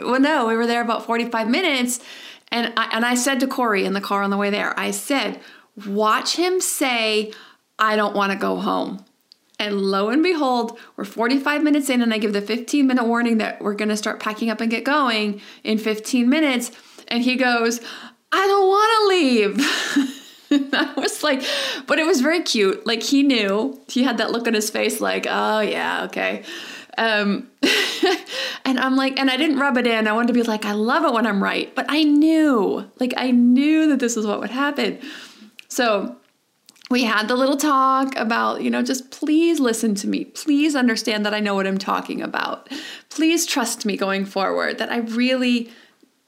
well, 0.00 0.20
no, 0.20 0.46
we 0.46 0.56
were 0.56 0.66
there 0.66 0.82
about 0.82 1.06
45 1.06 1.48
minutes. 1.48 2.00
And 2.48 2.72
I, 2.76 2.90
and 2.92 3.04
I 3.04 3.14
said 3.14 3.40
to 3.40 3.46
Corey 3.46 3.84
in 3.84 3.92
the 3.92 4.00
car 4.00 4.22
on 4.22 4.30
the 4.30 4.36
way 4.36 4.50
there, 4.50 4.78
I 4.78 4.90
said, 4.90 5.40
watch 5.86 6.36
him 6.36 6.60
say, 6.60 7.32
I 7.78 7.96
don't 7.96 8.16
want 8.16 8.32
to 8.32 8.38
go 8.38 8.56
home. 8.56 9.04
And 9.58 9.80
lo 9.80 10.10
and 10.10 10.22
behold, 10.22 10.78
we're 10.96 11.04
45 11.04 11.62
minutes 11.62 11.88
in, 11.88 12.02
and 12.02 12.12
I 12.12 12.18
give 12.18 12.32
the 12.32 12.42
15 12.42 12.86
minute 12.86 13.04
warning 13.04 13.38
that 13.38 13.62
we're 13.62 13.74
going 13.74 13.88
to 13.88 13.96
start 13.96 14.20
packing 14.20 14.50
up 14.50 14.60
and 14.60 14.70
get 14.70 14.84
going 14.84 15.40
in 15.64 15.78
15 15.78 16.28
minutes. 16.28 16.70
And 17.08 17.22
he 17.22 17.36
goes, 17.36 17.80
I 18.32 18.46
don't 18.46 18.68
want 18.68 18.92
to 19.00 19.08
leave. 19.08 20.22
I 20.74 20.92
was 20.96 21.22
like, 21.22 21.42
but 21.86 21.98
it 21.98 22.06
was 22.06 22.20
very 22.20 22.42
cute. 22.42 22.86
Like 22.86 23.02
he 23.02 23.22
knew. 23.22 23.80
He 23.88 24.02
had 24.02 24.18
that 24.18 24.30
look 24.30 24.46
on 24.46 24.54
his 24.54 24.68
face, 24.68 25.00
like, 25.00 25.26
oh 25.28 25.60
yeah, 25.60 26.04
okay. 26.04 26.44
Um, 26.98 27.50
and 28.64 28.78
I'm 28.78 28.96
like, 28.96 29.18
and 29.18 29.30
I 29.30 29.36
didn't 29.36 29.58
rub 29.58 29.76
it 29.76 29.86
in. 29.86 30.06
I 30.06 30.12
wanted 30.12 30.28
to 30.28 30.32
be 30.32 30.42
like, 30.42 30.64
I 30.64 30.72
love 30.72 31.04
it 31.04 31.12
when 31.12 31.26
I'm 31.26 31.42
right, 31.42 31.74
but 31.74 31.86
I 31.88 32.02
knew, 32.04 32.90
like, 32.98 33.12
I 33.16 33.30
knew 33.30 33.88
that 33.88 34.00
this 34.00 34.16
was 34.16 34.26
what 34.26 34.40
would 34.40 34.50
happen. 34.50 34.98
So 35.76 36.16
we 36.90 37.04
had 37.04 37.28
the 37.28 37.36
little 37.36 37.58
talk 37.58 38.16
about, 38.16 38.62
you 38.62 38.70
know, 38.70 38.82
just 38.82 39.10
please 39.10 39.60
listen 39.60 39.94
to 39.96 40.08
me. 40.08 40.24
Please 40.24 40.74
understand 40.74 41.26
that 41.26 41.34
I 41.34 41.40
know 41.40 41.54
what 41.54 41.66
I'm 41.66 41.76
talking 41.76 42.22
about. 42.22 42.70
Please 43.10 43.44
trust 43.44 43.84
me 43.84 43.98
going 43.98 44.24
forward, 44.24 44.78
that 44.78 44.90
I 44.90 45.00
really 45.00 45.70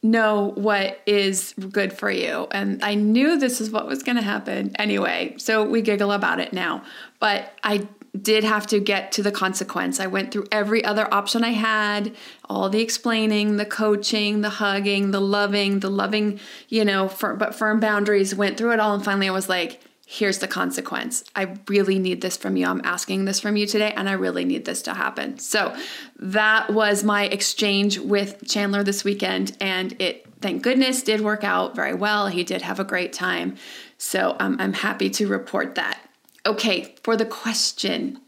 know 0.03 0.53
what 0.57 1.01
is 1.07 1.55
good 1.73 1.95
for 1.95 2.11
you. 2.11 2.47
And 2.51 2.85
I 2.85 2.95
knew 2.95 3.39
this 3.39 3.59
is 3.59 3.71
what 3.71 3.87
was 3.87 4.03
going 4.03 4.17
to 4.17 4.23
happen 4.23 4.77
anyway. 4.79 5.35
So 5.39 5.65
we 5.65 5.81
giggle 5.81 6.13
about 6.13 6.41
it 6.41 6.53
now. 6.53 6.85
But 7.19 7.59
I 7.65 7.89
did 8.23 8.45
have 8.45 8.67
to 8.69 8.81
get 8.81 9.13
to 9.13 9.23
the 9.23 9.33
consequence. 9.33 10.01
I 10.01 10.07
went 10.07 10.33
through 10.33 10.47
every 10.51 10.85
other 10.85 11.13
option 11.13 11.45
I 11.45 11.51
had, 11.51 12.15
all 12.49 12.69
the 12.69 12.81
explaining, 12.81 13.57
the 13.57 13.67
coaching, 13.67 14.41
the 14.41 14.51
hugging, 14.51 15.11
the 15.11 15.21
loving, 15.21 15.81
the 15.81 15.91
loving, 15.91 16.41
you 16.69 16.85
know, 16.85 17.09
firm, 17.09 17.39
but 17.39 17.55
firm 17.55 17.81
boundaries, 17.81 18.35
went 18.35 18.57
through 18.57 18.73
it 18.73 18.81
all. 18.81 18.95
And 18.95 19.05
finally 19.05 19.29
I 19.29 19.33
was 19.33 19.49
like, 19.49 19.81
here's 20.11 20.39
the 20.39 20.49
consequence. 20.49 21.23
I 21.37 21.55
really 21.69 21.99
need 21.99 22.23
this 22.23 22.39
from 22.39 22.57
you. 22.57 22.67
I'm 22.67 22.81
asking 22.83 23.27
this 23.27 23.41
from 23.41 23.59
you 23.59 23.67
today, 23.67 23.93
and 23.95 24.09
I 24.09 24.13
really 24.13 24.47
need 24.47 24.65
this 24.65 24.81
to 24.83 24.95
happen. 24.95 25.39
So 25.39 25.77
that 26.19 26.71
was 26.71 27.05
my 27.05 27.25
exchange 27.25 27.99
with 27.99 28.43
Chandler 28.49 28.83
this 28.83 29.05
weekend, 29.05 29.55
and 29.61 29.95
it, 30.01 30.25
thank 30.41 30.63
goodness, 30.63 31.03
did 31.03 31.21
work 31.21 31.45
out 31.45 31.77
very 31.77 31.93
well. 31.93 32.29
He 32.29 32.43
did 32.43 32.63
have 32.63 32.81
a 32.81 32.85
great 32.85 33.13
time. 33.13 33.57
So 33.99 34.35
um, 34.41 34.57
I'm 34.59 34.73
happy 34.73 35.11
to 35.11 35.29
report 35.29 35.75
that. 35.75 36.08
Okay, 36.47 36.95
for 37.03 37.17
the 37.17 37.27
question. 37.27 38.21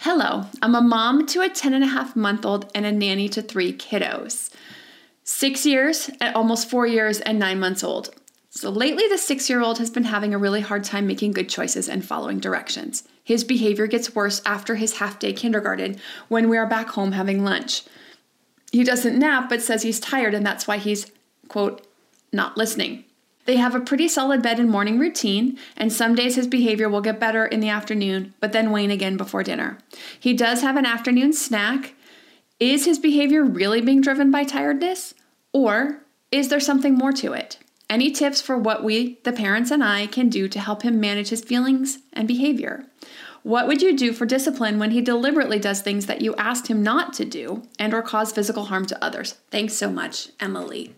Hello, 0.00 0.44
I'm 0.60 0.74
a 0.74 0.80
mom 0.80 1.26
to 1.26 1.40
a 1.40 1.48
10 1.48 1.74
and 1.74 1.84
a 1.84 1.88
half 1.88 2.14
month 2.16 2.44
old 2.44 2.70
and 2.74 2.84
a 2.84 2.92
nanny 2.92 3.28
to 3.30 3.42
three 3.42 3.72
kiddos. 3.72 4.50
Six 5.24 5.64
years, 5.64 6.10
and 6.20 6.34
almost 6.34 6.68
four 6.68 6.86
years, 6.86 7.20
and 7.20 7.38
nine 7.38 7.60
months 7.60 7.84
old. 7.84 8.14
So 8.50 8.68
lately, 8.68 9.08
the 9.08 9.16
six 9.16 9.48
year 9.48 9.62
old 9.62 9.78
has 9.78 9.90
been 9.90 10.04
having 10.04 10.34
a 10.34 10.38
really 10.38 10.60
hard 10.60 10.84
time 10.84 11.06
making 11.06 11.32
good 11.32 11.48
choices 11.48 11.88
and 11.88 12.04
following 12.04 12.38
directions. 12.38 13.04
His 13.24 13.44
behavior 13.44 13.86
gets 13.86 14.14
worse 14.14 14.42
after 14.44 14.74
his 14.74 14.98
half 14.98 15.18
day 15.18 15.32
kindergarten 15.32 15.96
when 16.28 16.48
we 16.48 16.58
are 16.58 16.66
back 16.66 16.88
home 16.88 17.12
having 17.12 17.44
lunch. 17.44 17.82
He 18.72 18.84
doesn't 18.84 19.18
nap 19.18 19.48
but 19.48 19.62
says 19.62 19.82
he's 19.82 20.00
tired 20.00 20.34
and 20.34 20.44
that's 20.44 20.66
why 20.66 20.76
he's, 20.78 21.10
quote, 21.48 21.86
not 22.32 22.56
listening. 22.56 23.04
They 23.44 23.56
have 23.56 23.74
a 23.74 23.80
pretty 23.80 24.08
solid 24.08 24.42
bed 24.42 24.60
and 24.60 24.70
morning 24.70 24.98
routine, 24.98 25.58
and 25.76 25.92
some 25.92 26.14
days 26.14 26.36
his 26.36 26.46
behavior 26.46 26.88
will 26.88 27.00
get 27.00 27.18
better 27.18 27.44
in 27.44 27.60
the 27.60 27.68
afternoon, 27.68 28.34
but 28.40 28.52
then 28.52 28.70
wane 28.70 28.90
again 28.90 29.16
before 29.16 29.42
dinner. 29.42 29.78
He 30.18 30.32
does 30.32 30.62
have 30.62 30.76
an 30.76 30.86
afternoon 30.86 31.32
snack. 31.32 31.94
Is 32.60 32.84
his 32.84 32.98
behavior 32.98 33.42
really 33.42 33.80
being 33.80 34.00
driven 34.00 34.30
by 34.30 34.44
tiredness? 34.44 35.14
Or 35.52 35.98
is 36.30 36.48
there 36.48 36.60
something 36.60 36.94
more 36.94 37.12
to 37.14 37.32
it? 37.32 37.58
Any 37.90 38.10
tips 38.10 38.40
for 38.40 38.56
what 38.56 38.84
we, 38.84 39.18
the 39.24 39.32
parents, 39.32 39.70
and 39.70 39.82
I 39.82 40.06
can 40.06 40.28
do 40.28 40.48
to 40.48 40.60
help 40.60 40.82
him 40.82 41.00
manage 41.00 41.28
his 41.28 41.42
feelings 41.42 41.98
and 42.12 42.28
behavior? 42.28 42.86
What 43.42 43.66
would 43.66 43.82
you 43.82 43.96
do 43.96 44.12
for 44.12 44.24
discipline 44.24 44.78
when 44.78 44.92
he 44.92 45.00
deliberately 45.00 45.58
does 45.58 45.82
things 45.82 46.06
that 46.06 46.20
you 46.20 46.34
asked 46.36 46.68
him 46.68 46.82
not 46.82 47.12
to 47.14 47.24
do 47.24 47.64
and 47.78 47.92
or 47.92 48.00
cause 48.00 48.32
physical 48.32 48.66
harm 48.66 48.86
to 48.86 49.04
others? 49.04 49.32
Thanks 49.50 49.74
so 49.74 49.90
much, 49.90 50.28
Emily. 50.38 50.94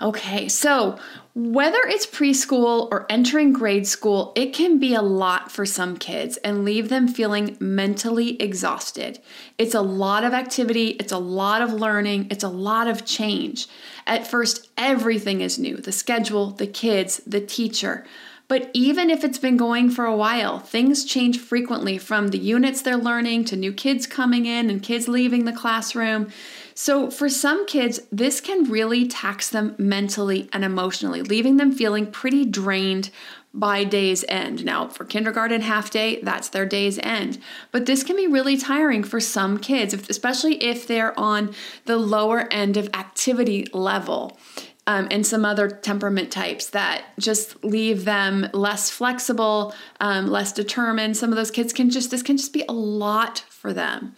Okay, 0.00 0.48
so 0.48 0.96
whether 1.34 1.78
it's 1.86 2.06
preschool 2.06 2.88
or 2.92 3.04
entering 3.10 3.52
grade 3.52 3.86
school, 3.86 4.32
it 4.36 4.52
can 4.52 4.78
be 4.78 4.94
a 4.94 5.02
lot 5.02 5.50
for 5.50 5.66
some 5.66 5.96
kids 5.96 6.36
and 6.38 6.64
leave 6.64 6.88
them 6.88 7.08
feeling 7.08 7.56
mentally 7.58 8.40
exhausted. 8.40 9.18
It's 9.56 9.74
a 9.74 9.80
lot 9.80 10.22
of 10.22 10.32
activity, 10.32 10.90
it's 11.00 11.12
a 11.12 11.18
lot 11.18 11.62
of 11.62 11.72
learning, 11.72 12.28
it's 12.30 12.44
a 12.44 12.48
lot 12.48 12.86
of 12.86 13.04
change. 13.04 13.66
At 14.06 14.26
first, 14.26 14.68
everything 14.76 15.40
is 15.40 15.58
new 15.58 15.76
the 15.76 15.92
schedule, 15.92 16.50
the 16.52 16.66
kids, 16.68 17.20
the 17.26 17.40
teacher. 17.40 18.06
But 18.48 18.70
even 18.72 19.10
if 19.10 19.24
it's 19.24 19.38
been 19.38 19.58
going 19.58 19.90
for 19.90 20.06
a 20.06 20.16
while, 20.16 20.58
things 20.58 21.04
change 21.04 21.38
frequently 21.38 21.98
from 21.98 22.28
the 22.28 22.38
units 22.38 22.80
they're 22.80 22.96
learning 22.96 23.44
to 23.46 23.56
new 23.56 23.74
kids 23.74 24.06
coming 24.06 24.46
in 24.46 24.70
and 24.70 24.82
kids 24.82 25.06
leaving 25.06 25.44
the 25.44 25.52
classroom. 25.52 26.30
So, 26.80 27.10
for 27.10 27.28
some 27.28 27.66
kids, 27.66 27.98
this 28.12 28.40
can 28.40 28.70
really 28.70 29.04
tax 29.04 29.48
them 29.50 29.74
mentally 29.78 30.48
and 30.52 30.64
emotionally, 30.64 31.22
leaving 31.22 31.56
them 31.56 31.72
feeling 31.72 32.06
pretty 32.06 32.44
drained 32.44 33.10
by 33.52 33.82
day's 33.82 34.24
end. 34.28 34.64
Now, 34.64 34.86
for 34.86 35.04
kindergarten 35.04 35.62
half 35.62 35.90
day, 35.90 36.20
that's 36.22 36.50
their 36.50 36.66
day's 36.66 37.00
end. 37.00 37.38
But 37.72 37.86
this 37.86 38.04
can 38.04 38.14
be 38.14 38.28
really 38.28 38.56
tiring 38.56 39.02
for 39.02 39.18
some 39.18 39.58
kids, 39.58 39.92
especially 39.92 40.62
if 40.62 40.86
they're 40.86 41.18
on 41.18 41.52
the 41.86 41.96
lower 41.96 42.46
end 42.52 42.76
of 42.76 42.88
activity 42.94 43.66
level. 43.72 44.38
Um, 44.86 45.08
and 45.10 45.26
some 45.26 45.44
other 45.44 45.68
temperament 45.68 46.30
types 46.30 46.70
that 46.70 47.06
just 47.18 47.64
leave 47.64 48.04
them 48.04 48.48
less 48.52 48.88
flexible, 48.88 49.74
um, 49.98 50.28
less 50.28 50.52
determined. 50.52 51.16
Some 51.16 51.30
of 51.30 51.36
those 51.36 51.50
kids 51.50 51.72
can 51.72 51.90
just, 51.90 52.12
this 52.12 52.22
can 52.22 52.36
just 52.36 52.52
be 52.52 52.64
a 52.68 52.72
lot 52.72 53.40
for 53.50 53.72
them. 53.72 54.14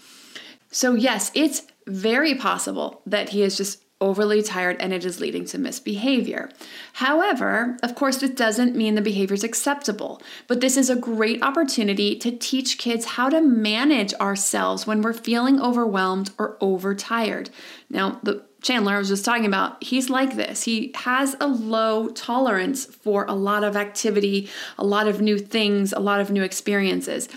So, 0.70 0.94
yes, 0.94 1.32
it's 1.34 1.62
very 1.90 2.34
possible 2.34 3.02
that 3.06 3.30
he 3.30 3.42
is 3.42 3.56
just 3.56 3.82
overly 4.00 4.42
tired 4.42 4.76
and 4.80 4.94
it 4.94 5.04
is 5.04 5.20
leading 5.20 5.44
to 5.44 5.58
misbehavior. 5.58 6.48
However, 6.94 7.76
of 7.82 7.94
course, 7.94 8.16
this 8.16 8.30
doesn't 8.30 8.74
mean 8.74 8.94
the 8.94 9.02
behavior 9.02 9.34
is 9.34 9.44
acceptable, 9.44 10.22
but 10.46 10.60
this 10.62 10.76
is 10.78 10.88
a 10.88 10.96
great 10.96 11.42
opportunity 11.42 12.16
to 12.16 12.30
teach 12.30 12.78
kids 12.78 13.04
how 13.04 13.28
to 13.28 13.42
manage 13.42 14.14
ourselves 14.14 14.86
when 14.86 15.02
we're 15.02 15.12
feeling 15.12 15.60
overwhelmed 15.60 16.30
or 16.38 16.56
overtired. 16.60 17.50
Now, 17.90 18.20
the 18.22 18.42
Chandler 18.62 18.94
I 18.94 18.98
was 18.98 19.08
just 19.08 19.24
talking 19.24 19.46
about, 19.46 19.82
he's 19.82 20.10
like 20.10 20.36
this. 20.36 20.64
He 20.64 20.92
has 20.94 21.34
a 21.40 21.46
low 21.46 22.08
tolerance 22.08 22.84
for 22.84 23.24
a 23.24 23.32
lot 23.32 23.64
of 23.64 23.74
activity, 23.74 24.50
a 24.78 24.84
lot 24.84 25.08
of 25.08 25.20
new 25.20 25.38
things, 25.38 25.92
a 25.92 25.98
lot 25.98 26.20
of 26.20 26.30
new 26.30 26.42
experiences. 26.42 27.28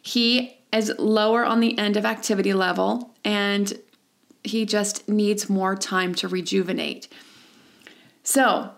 He 0.00 0.56
is 0.72 0.92
lower 0.98 1.44
on 1.44 1.60
the 1.60 1.76
end 1.78 1.96
of 1.96 2.04
activity 2.04 2.54
level 2.54 3.12
and 3.24 3.76
he 4.48 4.64
just 4.64 5.08
needs 5.08 5.48
more 5.48 5.76
time 5.76 6.14
to 6.16 6.28
rejuvenate. 6.28 7.08
So, 8.22 8.72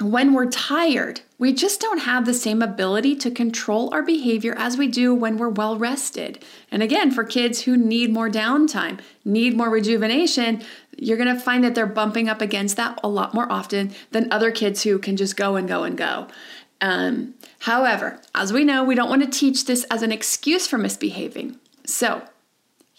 when 0.00 0.32
we're 0.32 0.50
tired, 0.50 1.20
we 1.38 1.52
just 1.52 1.80
don't 1.80 1.98
have 1.98 2.26
the 2.26 2.34
same 2.34 2.62
ability 2.62 3.14
to 3.16 3.30
control 3.30 3.92
our 3.94 4.02
behavior 4.02 4.54
as 4.56 4.76
we 4.76 4.88
do 4.88 5.14
when 5.14 5.36
we're 5.36 5.48
well 5.48 5.78
rested. 5.78 6.44
And 6.70 6.82
again, 6.82 7.12
for 7.12 7.22
kids 7.22 7.62
who 7.62 7.76
need 7.76 8.12
more 8.12 8.28
downtime, 8.28 9.00
need 9.24 9.56
more 9.56 9.70
rejuvenation, 9.70 10.62
you're 10.96 11.16
gonna 11.16 11.38
find 11.38 11.62
that 11.62 11.74
they're 11.74 11.86
bumping 11.86 12.28
up 12.28 12.40
against 12.40 12.76
that 12.76 12.98
a 13.04 13.08
lot 13.08 13.34
more 13.34 13.50
often 13.50 13.94
than 14.10 14.32
other 14.32 14.50
kids 14.50 14.82
who 14.82 14.98
can 14.98 15.16
just 15.16 15.36
go 15.36 15.54
and 15.54 15.68
go 15.68 15.84
and 15.84 15.96
go. 15.96 16.26
Um, 16.80 17.34
however, 17.60 18.20
as 18.34 18.52
we 18.52 18.64
know, 18.64 18.82
we 18.82 18.94
don't 18.94 19.08
want 19.08 19.22
to 19.22 19.38
teach 19.38 19.64
this 19.64 19.84
as 19.90 20.02
an 20.02 20.12
excuse 20.12 20.66
for 20.66 20.76
misbehaving. 20.76 21.58
So, 21.86 22.22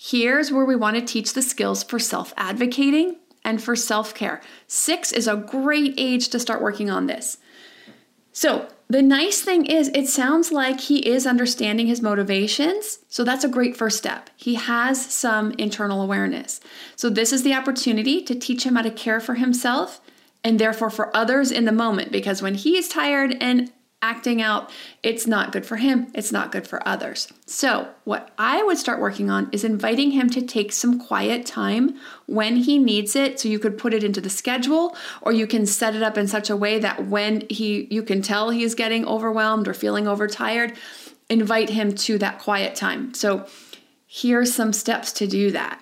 Here's 0.07 0.51
where 0.51 0.65
we 0.65 0.75
want 0.75 0.97
to 0.97 1.01
teach 1.01 1.33
the 1.33 1.41
skills 1.41 1.83
for 1.83 1.97
self 1.97 2.31
advocating 2.37 3.15
and 3.43 3.61
for 3.61 3.75
self 3.75 4.13
care. 4.13 4.39
Six 4.67 5.11
is 5.11 5.27
a 5.27 5.35
great 5.35 5.95
age 5.97 6.29
to 6.29 6.39
start 6.39 6.61
working 6.61 6.91
on 6.91 7.07
this. 7.07 7.39
So, 8.31 8.67
the 8.87 9.01
nice 9.01 9.41
thing 9.41 9.65
is, 9.65 9.87
it 9.95 10.07
sounds 10.07 10.51
like 10.51 10.79
he 10.79 10.99
is 11.09 11.25
understanding 11.25 11.87
his 11.87 12.03
motivations. 12.03 12.99
So, 13.09 13.23
that's 13.23 13.43
a 13.43 13.49
great 13.49 13.75
first 13.75 13.97
step. 13.97 14.29
He 14.35 14.53
has 14.55 15.03
some 15.03 15.53
internal 15.53 16.03
awareness. 16.03 16.61
So, 16.95 17.09
this 17.09 17.33
is 17.33 17.41
the 17.41 17.55
opportunity 17.55 18.21
to 18.25 18.35
teach 18.35 18.63
him 18.63 18.75
how 18.75 18.83
to 18.83 18.91
care 18.91 19.19
for 19.19 19.33
himself 19.33 20.01
and 20.43 20.59
therefore 20.59 20.91
for 20.91 21.15
others 21.17 21.51
in 21.51 21.65
the 21.65 21.71
moment. 21.71 22.11
Because 22.11 22.43
when 22.43 22.53
he 22.53 22.77
is 22.77 22.87
tired 22.87 23.35
and 23.41 23.71
acting 24.05 24.39
out, 24.39 24.69
it's 25.01 25.25
not 25.25 25.51
good 25.51 25.65
for 25.65 25.77
him, 25.77 26.07
it's 26.13 26.31
not 26.31 26.51
good 26.51 26.67
for 26.67 26.87
others. 26.87 27.27
So, 27.47 27.87
what 28.03 28.31
I 28.37 28.61
would 28.63 28.77
start 28.77 29.01
working 29.01 29.31
on 29.31 29.49
is 29.51 29.63
inviting 29.63 30.11
him 30.11 30.29
to 30.29 30.41
take 30.41 30.71
some 30.71 30.99
quiet 30.99 31.45
time 31.45 31.97
when 32.27 32.57
he 32.57 32.77
needs 32.77 33.15
it. 33.15 33.39
So, 33.39 33.49
you 33.49 33.57
could 33.57 33.79
put 33.79 33.93
it 33.95 34.03
into 34.03 34.21
the 34.21 34.29
schedule 34.29 34.95
or 35.23 35.31
you 35.31 35.47
can 35.47 35.65
set 35.65 35.95
it 35.95 36.03
up 36.03 36.17
in 36.17 36.27
such 36.27 36.51
a 36.51 36.55
way 36.55 36.77
that 36.79 37.07
when 37.07 37.43
he 37.49 37.87
you 37.89 38.03
can 38.03 38.21
tell 38.21 38.51
he's 38.51 38.75
getting 38.75 39.07
overwhelmed 39.07 39.67
or 39.67 39.73
feeling 39.73 40.07
overtired, 40.07 40.73
invite 41.27 41.69
him 41.69 41.95
to 42.05 42.19
that 42.19 42.37
quiet 42.39 42.75
time. 42.75 43.13
So, 43.15 43.47
here's 44.05 44.53
some 44.53 44.71
steps 44.71 45.11
to 45.13 45.25
do 45.25 45.49
that. 45.51 45.81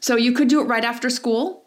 So, 0.00 0.16
you 0.16 0.32
could 0.32 0.48
do 0.48 0.60
it 0.60 0.64
right 0.64 0.84
after 0.84 1.08
school 1.08 1.64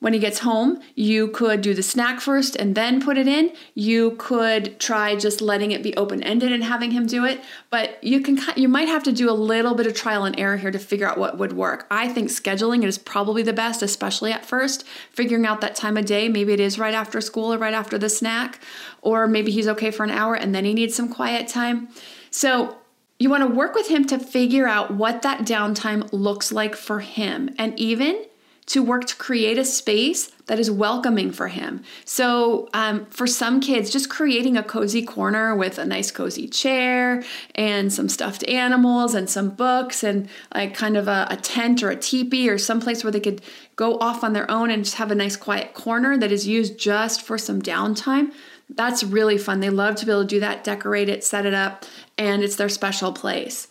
when 0.00 0.12
he 0.12 0.20
gets 0.20 0.40
home, 0.40 0.80
you 0.94 1.28
could 1.28 1.60
do 1.60 1.74
the 1.74 1.82
snack 1.82 2.20
first 2.20 2.54
and 2.54 2.74
then 2.74 3.02
put 3.02 3.18
it 3.18 3.26
in. 3.26 3.52
You 3.74 4.12
could 4.12 4.78
try 4.78 5.16
just 5.16 5.40
letting 5.40 5.72
it 5.72 5.82
be 5.82 5.96
open 5.96 6.22
ended 6.22 6.52
and 6.52 6.62
having 6.62 6.92
him 6.92 7.06
do 7.06 7.24
it, 7.24 7.40
but 7.68 8.02
you 8.02 8.20
can 8.20 8.38
you 8.56 8.68
might 8.68 8.86
have 8.86 9.02
to 9.04 9.12
do 9.12 9.28
a 9.28 9.32
little 9.32 9.74
bit 9.74 9.86
of 9.86 9.94
trial 9.94 10.24
and 10.24 10.38
error 10.38 10.56
here 10.56 10.70
to 10.70 10.78
figure 10.78 11.08
out 11.08 11.18
what 11.18 11.38
would 11.38 11.52
work. 11.52 11.86
I 11.90 12.08
think 12.08 12.28
scheduling 12.28 12.84
is 12.84 12.96
probably 12.96 13.42
the 13.42 13.52
best, 13.52 13.82
especially 13.82 14.32
at 14.32 14.46
first. 14.46 14.86
Figuring 15.10 15.46
out 15.46 15.60
that 15.62 15.74
time 15.74 15.96
of 15.96 16.04
day, 16.04 16.28
maybe 16.28 16.52
it 16.52 16.60
is 16.60 16.78
right 16.78 16.94
after 16.94 17.20
school 17.20 17.52
or 17.52 17.58
right 17.58 17.74
after 17.74 17.98
the 17.98 18.08
snack, 18.08 18.60
or 19.02 19.26
maybe 19.26 19.50
he's 19.50 19.66
okay 19.66 19.90
for 19.90 20.04
an 20.04 20.10
hour 20.10 20.34
and 20.34 20.54
then 20.54 20.64
he 20.64 20.74
needs 20.74 20.94
some 20.94 21.08
quiet 21.08 21.48
time. 21.48 21.88
So 22.30 22.78
you 23.18 23.30
want 23.30 23.42
to 23.42 23.52
work 23.52 23.74
with 23.74 23.88
him 23.88 24.06
to 24.06 24.18
figure 24.18 24.68
out 24.68 24.92
what 24.92 25.22
that 25.22 25.40
downtime 25.40 26.08
looks 26.12 26.52
like 26.52 26.76
for 26.76 27.00
him. 27.00 27.52
And 27.58 27.76
even 27.78 28.24
to 28.68 28.82
work 28.82 29.06
to 29.06 29.16
create 29.16 29.58
a 29.58 29.64
space 29.64 30.30
that 30.46 30.58
is 30.58 30.70
welcoming 30.70 31.30
for 31.30 31.48
him. 31.48 31.82
So, 32.04 32.68
um, 32.72 33.06
for 33.06 33.26
some 33.26 33.60
kids, 33.60 33.90
just 33.90 34.10
creating 34.10 34.56
a 34.56 34.62
cozy 34.62 35.02
corner 35.02 35.54
with 35.54 35.78
a 35.78 35.84
nice 35.84 36.10
cozy 36.10 36.48
chair 36.48 37.22
and 37.54 37.92
some 37.92 38.08
stuffed 38.08 38.46
animals 38.48 39.14
and 39.14 39.28
some 39.28 39.50
books 39.50 40.02
and 40.02 40.28
like 40.54 40.74
kind 40.74 40.96
of 40.96 41.08
a, 41.08 41.26
a 41.30 41.36
tent 41.36 41.82
or 41.82 41.90
a 41.90 41.96
teepee 41.96 42.48
or 42.48 42.58
some 42.58 42.80
place 42.80 43.02
where 43.02 43.10
they 43.10 43.20
could 43.20 43.42
go 43.76 43.98
off 43.98 44.22
on 44.22 44.32
their 44.32 44.50
own 44.50 44.70
and 44.70 44.84
just 44.84 44.96
have 44.96 45.10
a 45.10 45.14
nice 45.14 45.36
quiet 45.36 45.72
corner 45.74 46.18
that 46.18 46.32
is 46.32 46.46
used 46.46 46.78
just 46.78 47.22
for 47.22 47.38
some 47.38 47.62
downtime. 47.62 48.32
That's 48.70 49.02
really 49.02 49.38
fun. 49.38 49.60
They 49.60 49.70
love 49.70 49.96
to 49.96 50.06
be 50.06 50.12
able 50.12 50.22
to 50.22 50.28
do 50.28 50.40
that, 50.40 50.62
decorate 50.62 51.08
it, 51.08 51.24
set 51.24 51.46
it 51.46 51.54
up, 51.54 51.84
and 52.18 52.42
it's 52.42 52.56
their 52.56 52.68
special 52.68 53.12
place. 53.12 53.66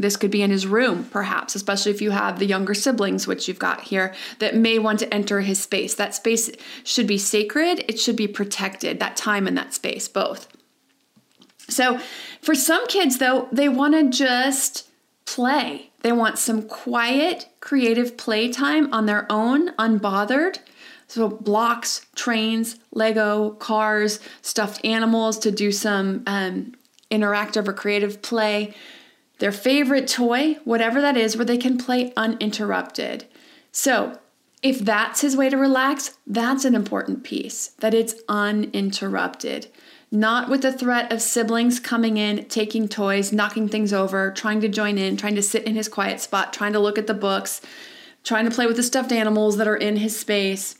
This 0.00 0.16
could 0.16 0.30
be 0.30 0.42
in 0.42 0.50
his 0.50 0.66
room, 0.66 1.04
perhaps, 1.04 1.54
especially 1.54 1.92
if 1.92 2.00
you 2.00 2.10
have 2.10 2.38
the 2.38 2.46
younger 2.46 2.72
siblings, 2.72 3.26
which 3.26 3.46
you've 3.46 3.58
got 3.58 3.82
here, 3.82 4.14
that 4.38 4.56
may 4.56 4.78
want 4.78 4.98
to 5.00 5.14
enter 5.14 5.42
his 5.42 5.60
space. 5.60 5.94
That 5.94 6.14
space 6.14 6.50
should 6.84 7.06
be 7.06 7.18
sacred, 7.18 7.84
it 7.86 8.00
should 8.00 8.16
be 8.16 8.26
protected, 8.26 8.98
that 8.98 9.16
time 9.16 9.46
and 9.46 9.56
that 9.58 9.74
space, 9.74 10.08
both. 10.08 10.48
So, 11.68 12.00
for 12.40 12.54
some 12.54 12.86
kids, 12.86 13.18
though, 13.18 13.48
they 13.52 13.68
want 13.68 13.94
to 13.94 14.08
just 14.08 14.88
play. 15.26 15.90
They 16.00 16.12
want 16.12 16.38
some 16.38 16.62
quiet, 16.62 17.48
creative 17.60 18.16
playtime 18.16 18.92
on 18.92 19.04
their 19.04 19.30
own, 19.30 19.74
unbothered. 19.74 20.58
So, 21.08 21.28
blocks, 21.28 22.06
trains, 22.14 22.76
Lego, 22.92 23.50
cars, 23.50 24.18
stuffed 24.40 24.82
animals 24.84 25.38
to 25.40 25.50
do 25.50 25.70
some 25.72 26.22
um, 26.26 26.74
interactive 27.10 27.68
or 27.68 27.74
creative 27.74 28.22
play 28.22 28.74
their 29.40 29.52
favorite 29.52 30.06
toy, 30.06 30.58
whatever 30.64 31.00
that 31.00 31.16
is, 31.16 31.36
where 31.36 31.44
they 31.44 31.58
can 31.58 31.76
play 31.76 32.12
uninterrupted. 32.16 33.24
So, 33.72 34.18
if 34.62 34.78
that's 34.78 35.22
his 35.22 35.36
way 35.36 35.48
to 35.48 35.56
relax, 35.56 36.18
that's 36.26 36.66
an 36.66 36.74
important 36.74 37.24
piece 37.24 37.68
that 37.78 37.94
it's 37.94 38.14
uninterrupted. 38.28 39.68
Not 40.12 40.50
with 40.50 40.60
the 40.60 40.72
threat 40.72 41.10
of 41.10 41.22
siblings 41.22 41.80
coming 41.80 42.18
in, 42.18 42.44
taking 42.46 42.86
toys, 42.86 43.32
knocking 43.32 43.68
things 43.68 43.92
over, 43.92 44.30
trying 44.32 44.60
to 44.60 44.68
join 44.68 44.98
in, 44.98 45.16
trying 45.16 45.36
to 45.36 45.42
sit 45.42 45.64
in 45.64 45.76
his 45.76 45.88
quiet 45.88 46.20
spot, 46.20 46.52
trying 46.52 46.74
to 46.74 46.78
look 46.78 46.98
at 46.98 47.06
the 47.06 47.14
books, 47.14 47.62
trying 48.22 48.44
to 48.44 48.54
play 48.54 48.66
with 48.66 48.76
the 48.76 48.82
stuffed 48.82 49.12
animals 49.12 49.56
that 49.56 49.68
are 49.68 49.76
in 49.76 49.96
his 49.96 50.18
space. 50.18 50.74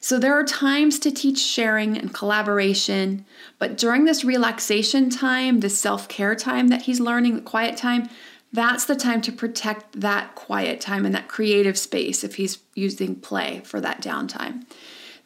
So 0.00 0.18
there 0.18 0.34
are 0.34 0.44
times 0.44 0.98
to 1.00 1.10
teach 1.10 1.38
sharing 1.38 1.98
and 1.98 2.14
collaboration, 2.14 3.24
but 3.58 3.76
during 3.76 4.04
this 4.04 4.24
relaxation 4.24 5.10
time, 5.10 5.60
this 5.60 5.78
self 5.78 6.08
care 6.08 6.34
time 6.36 6.68
that 6.68 6.82
he's 6.82 7.00
learning, 7.00 7.34
the 7.34 7.40
quiet 7.42 7.76
time, 7.76 8.08
that's 8.52 8.84
the 8.84 8.96
time 8.96 9.20
to 9.22 9.32
protect 9.32 10.00
that 10.00 10.34
quiet 10.34 10.80
time 10.80 11.04
and 11.04 11.14
that 11.14 11.28
creative 11.28 11.76
space 11.76 12.24
if 12.24 12.36
he's 12.36 12.58
using 12.74 13.16
play 13.16 13.60
for 13.64 13.80
that 13.80 14.00
downtime. 14.00 14.64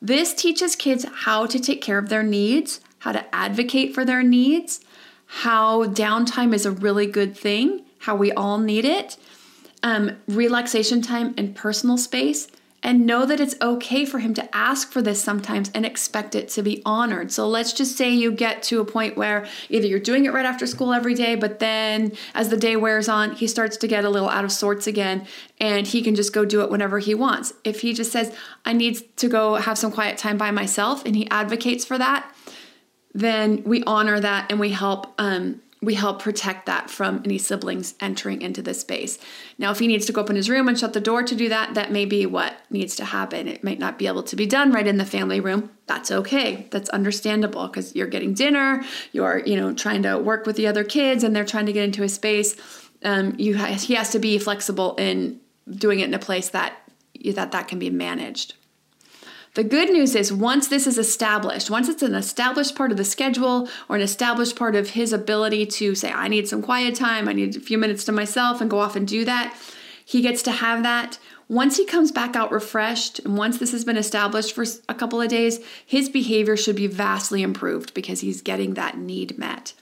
This 0.01 0.35
teaches 0.35 0.75
kids 0.75 1.07
how 1.12 1.47
to 1.47 1.61
take 1.61 1.81
care 1.81 1.99
of 1.99 2.09
their 2.09 2.25
needs, 2.25 2.81
how 2.99 3.12
to 3.12 3.35
advocate 3.35 3.94
for 3.94 4.05
their 4.05 4.23
needs, 4.23 4.81
how 5.27 5.85
downtime 5.85 6.53
is 6.53 6.66
a 6.66 6.73
really 6.73 7.07
good 7.07 7.37
thing, 7.37 7.85
how 7.99 8.16
we 8.16 8.33
all 8.33 8.59
need 8.59 8.85
it, 8.85 9.16
um, 9.85 10.16
relaxation 10.27 11.03
time 11.03 11.35
and 11.37 11.55
personal 11.55 11.97
space 11.97 12.49
and 12.83 13.07
know 13.07 13.25
that 13.25 13.40
it's 13.40 13.55
okay 13.62 14.05
for 14.05 14.18
him 14.18 14.35
to 14.35 14.57
ask 14.57 14.90
for 14.90 15.01
this 15.01 15.23
sometimes 15.23 15.71
and 15.75 15.87
expect 15.87 16.35
it 16.35 16.49
to 16.49 16.62
be 16.62 16.83
honored. 16.85 17.31
So 17.31 17.49
let's 17.49 17.73
just 17.73 17.97
say 17.97 18.11
you 18.11 18.33
get 18.33 18.62
to 18.64 18.81
a 18.81 18.85
point 18.85 19.16
where 19.16 19.47
either 19.68 19.87
you're 19.87 20.01
doing 20.01 20.25
it 20.25 20.33
right 20.33 20.45
after 20.45 20.66
school 20.66 20.92
every 20.92 21.14
day, 21.14 21.37
but 21.37 21.61
then 21.61 22.12
as 22.35 22.49
the 22.49 22.57
day 22.57 22.77
wears 22.77 23.09
on, 23.09 23.33
he 23.33 23.47
starts 23.47 23.77
to 23.79 23.87
get 23.87 24.05
a 24.05 24.11
little 24.11 24.29
out 24.29 24.45
of 24.45 24.51
sorts 24.51 24.87
again 24.87 25.27
and 25.61 25.87
he 25.87 26.03
can 26.03 26.14
just 26.14 26.33
go 26.33 26.45
do 26.45 26.62
it 26.62 26.71
whenever 26.71 26.99
he 26.99 27.14
wants. 27.14 27.53
If 27.62 27.81
he 27.81 27.92
just 27.92 28.11
says, 28.11 28.35
I 28.64 28.73
need 28.73 29.16
to 29.18 29.29
go 29.29 29.55
have 29.55 29.79
some 29.79 29.92
quiet 29.92 30.18
time 30.18 30.37
by 30.37 30.51
myself 30.51 31.05
and 31.07 31.14
he 31.14 31.29
advocates 31.31 31.85
for 31.85 31.99
that, 31.99 32.35
then 33.14 33.62
we 33.64 33.85
honor 33.85 34.18
that 34.18 34.51
and 34.51 34.59
we 34.59 34.71
help 34.71 35.14
um, 35.18 35.61
we 35.83 35.95
help 35.95 36.23
protect 36.23 36.66
that 36.66 36.88
from 36.88 37.21
any 37.25 37.38
siblings 37.38 37.95
entering 38.01 38.40
into 38.40 38.62
the 38.62 38.73
space. 38.73 39.18
Now, 39.59 39.73
if 39.73 39.81
he 39.81 39.88
needs 39.88 40.07
to 40.07 40.12
go 40.12 40.21
up 40.21 40.31
in 40.31 40.37
his 40.37 40.49
room 40.49 40.68
and 40.68 40.79
shut 40.79 40.92
the 40.92 41.01
door 41.01 41.25
to 41.25 41.35
do 41.35 41.49
that, 41.49 41.75
that 41.75 41.90
may 41.90 42.05
be 42.05 42.25
what 42.25 42.57
needs 42.71 42.95
to 42.97 43.05
happen. 43.05 43.49
It 43.49 43.64
might 43.64 43.81
not 43.81 43.99
be 43.99 44.07
able 44.07 44.23
to 44.23 44.37
be 44.37 44.47
done 44.47 44.71
right 44.71 44.87
in 44.87 44.97
the 44.97 45.05
family 45.05 45.40
room. 45.40 45.71
That's 45.87 46.12
okay. 46.12 46.68
That's 46.71 46.88
understandable 46.90 47.66
because 47.66 47.97
you're 47.97 48.07
getting 48.07 48.33
dinner, 48.33 48.85
you're, 49.11 49.42
you 49.45 49.57
know, 49.57 49.75
trying 49.75 50.05
to 50.05 50.18
work 50.18 50.47
with 50.47 50.55
the 50.55 50.68
other 50.68 50.85
kids 50.85 51.25
and 51.25 51.35
they're 51.35 51.45
trying 51.45 51.66
to 51.66 51.73
get 51.73 51.85
into 51.85 52.05
a 52.05 52.09
space. 52.09 52.57
Um, 53.03 53.35
you 53.37 53.59
ha- 53.59 53.66
he 53.66 53.95
has 53.95 54.11
to 54.11 54.21
be 54.21 54.38
flexible 54.38 54.95
in 54.95 55.40
doing 55.68 55.99
it 55.99 56.05
in 56.05 56.14
a 56.14 56.21
place 56.21 56.51
that 56.51 56.75
that 57.35 57.53
that 57.53 57.68
can 57.68 57.79
be 57.81 57.90
managed. 57.90 58.55
The 59.55 59.65
good 59.65 59.91
news 59.91 60.15
is 60.15 60.33
once 60.33 60.69
this 60.69 60.87
is 60.87 60.97
established, 60.97 61.69
once 61.69 61.87
it's 61.91 62.03
an 62.03 62.15
established 62.15 62.75
part 62.75 62.91
of 62.91 62.97
the 62.97 63.05
schedule 63.05 63.69
or 63.87 63.97
an 63.97 64.03
established 64.03 64.57
part 64.57 64.75
of 64.75 64.91
his 64.91 65.12
ability 65.12 65.67
to 65.67 65.95
say, 65.95 66.11
I 66.11 66.29
need 66.29 66.49
some 66.49 66.62
quiet 66.62 66.95
time, 66.95 67.29
I 67.29 67.35
need 67.35 67.55
a 67.57 67.61
few 67.61 67.77
minutes 67.77 68.05
to 68.05 68.12
myself 68.12 68.62
and 68.62 68.71
go 68.71 68.79
off 68.79 68.97
and 68.97 69.07
do 69.07 69.27
that, 69.27 69.55
he 70.07 70.23
gets 70.23 70.41
to 70.45 70.53
have 70.53 70.83
that. 70.85 71.19
Once 71.51 71.77
he 71.77 71.85
comes 71.85 72.11
back 72.11 72.35
out 72.35 72.51
refreshed, 72.51 73.19
and 73.19 73.37
once 73.37 73.59
this 73.59 73.73
has 73.73 73.85
been 73.85 73.99
established 73.99 74.55
for 74.55 74.65
a 74.88 74.95
couple 74.95 75.21
of 75.21 75.29
days, 75.29 75.61
his 75.85 76.09
behavior 76.09 76.57
should 76.57 76.77
be 76.77 76.87
vastly 76.87 77.43
improved 77.43 77.93
because 77.93 78.21
he's 78.21 78.41
getting 78.41 78.73
that 78.73 78.97
need 78.97 79.37
met. 79.37 79.75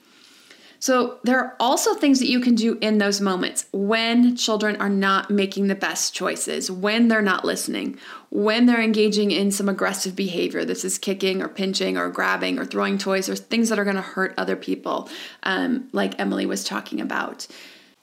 So, 0.83 1.19
there 1.25 1.39
are 1.39 1.57
also 1.61 1.93
things 1.93 2.21
that 2.21 2.31
you 2.31 2.41
can 2.41 2.55
do 2.55 2.79
in 2.81 2.97
those 2.97 3.21
moments 3.21 3.67
when 3.71 4.35
children 4.35 4.77
are 4.81 4.89
not 4.89 5.31
making 5.31 5.67
the 5.67 5.75
best 5.75 6.15
choices, 6.15 6.71
when 6.71 7.09
they're 7.09 7.21
not 7.21 7.45
listening, 7.45 7.99
when 8.31 8.65
they're 8.65 8.81
engaging 8.81 9.31
in 9.31 9.51
some 9.51 9.69
aggressive 9.69 10.17
behavior. 10.17 10.65
This 10.65 10.83
is 10.83 10.97
kicking 10.97 11.43
or 11.43 11.49
pinching 11.49 11.99
or 11.99 12.09
grabbing 12.09 12.59
or 12.59 12.65
throwing 12.65 12.97
toys 12.97 13.29
or 13.29 13.37
things 13.37 13.69
that 13.69 13.79
are 13.79 13.85
going 13.85 13.97
to 13.97 14.03
hurt 14.03 14.33
other 14.39 14.57
people, 14.57 15.11
um, 15.43 15.91
like 15.93 16.19
Emily 16.19 16.47
was 16.47 16.65
talking 16.65 16.99
about. 16.99 17.47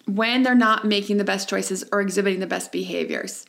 When 0.05 0.43
they're 0.43 0.53
not 0.53 0.85
making 0.85 1.17
the 1.17 1.23
best 1.23 1.49
choices 1.49 1.83
or 1.91 1.99
exhibiting 1.99 2.41
the 2.41 2.47
best 2.47 2.71
behaviors. 2.71 3.47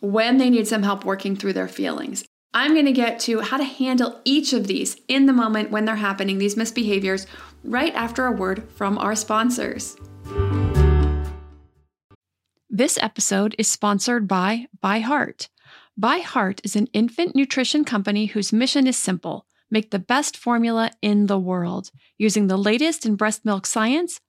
When 0.00 0.38
they 0.38 0.48
need 0.48 0.66
some 0.66 0.84
help 0.84 1.04
working 1.04 1.36
through 1.36 1.52
their 1.52 1.68
feelings. 1.68 2.24
I'm 2.54 2.72
going 2.72 2.86
to 2.86 2.92
get 2.92 3.20
to 3.20 3.40
how 3.40 3.58
to 3.58 3.64
handle 3.64 4.20
each 4.24 4.54
of 4.54 4.66
these 4.66 4.96
in 5.06 5.26
the 5.26 5.34
moment 5.34 5.70
when 5.70 5.84
they're 5.84 5.96
happening, 5.96 6.38
these 6.38 6.54
misbehaviors, 6.56 7.26
right 7.64 7.94
after 7.94 8.26
a 8.26 8.32
word 8.32 8.68
from 8.70 8.98
our 8.98 9.14
sponsors. 9.14 9.96
This 12.70 12.98
episode 13.00 13.54
is 13.58 13.68
sponsored 13.68 14.28
by 14.28 14.66
ByHeart. 14.82 15.48
By 15.96 16.18
Heart 16.18 16.60
is 16.62 16.76
an 16.76 16.86
infant 16.92 17.34
nutrition 17.34 17.84
company 17.84 18.26
whose 18.26 18.52
mission 18.52 18.86
is 18.86 18.96
simple 18.96 19.46
make 19.70 19.90
the 19.90 19.98
best 19.98 20.36
formula 20.36 20.90
in 21.02 21.26
the 21.26 21.38
world. 21.38 21.90
Using 22.16 22.46
the 22.46 22.56
latest 22.56 23.04
in 23.04 23.16
breast 23.16 23.44
milk 23.44 23.66
science, 23.66 24.20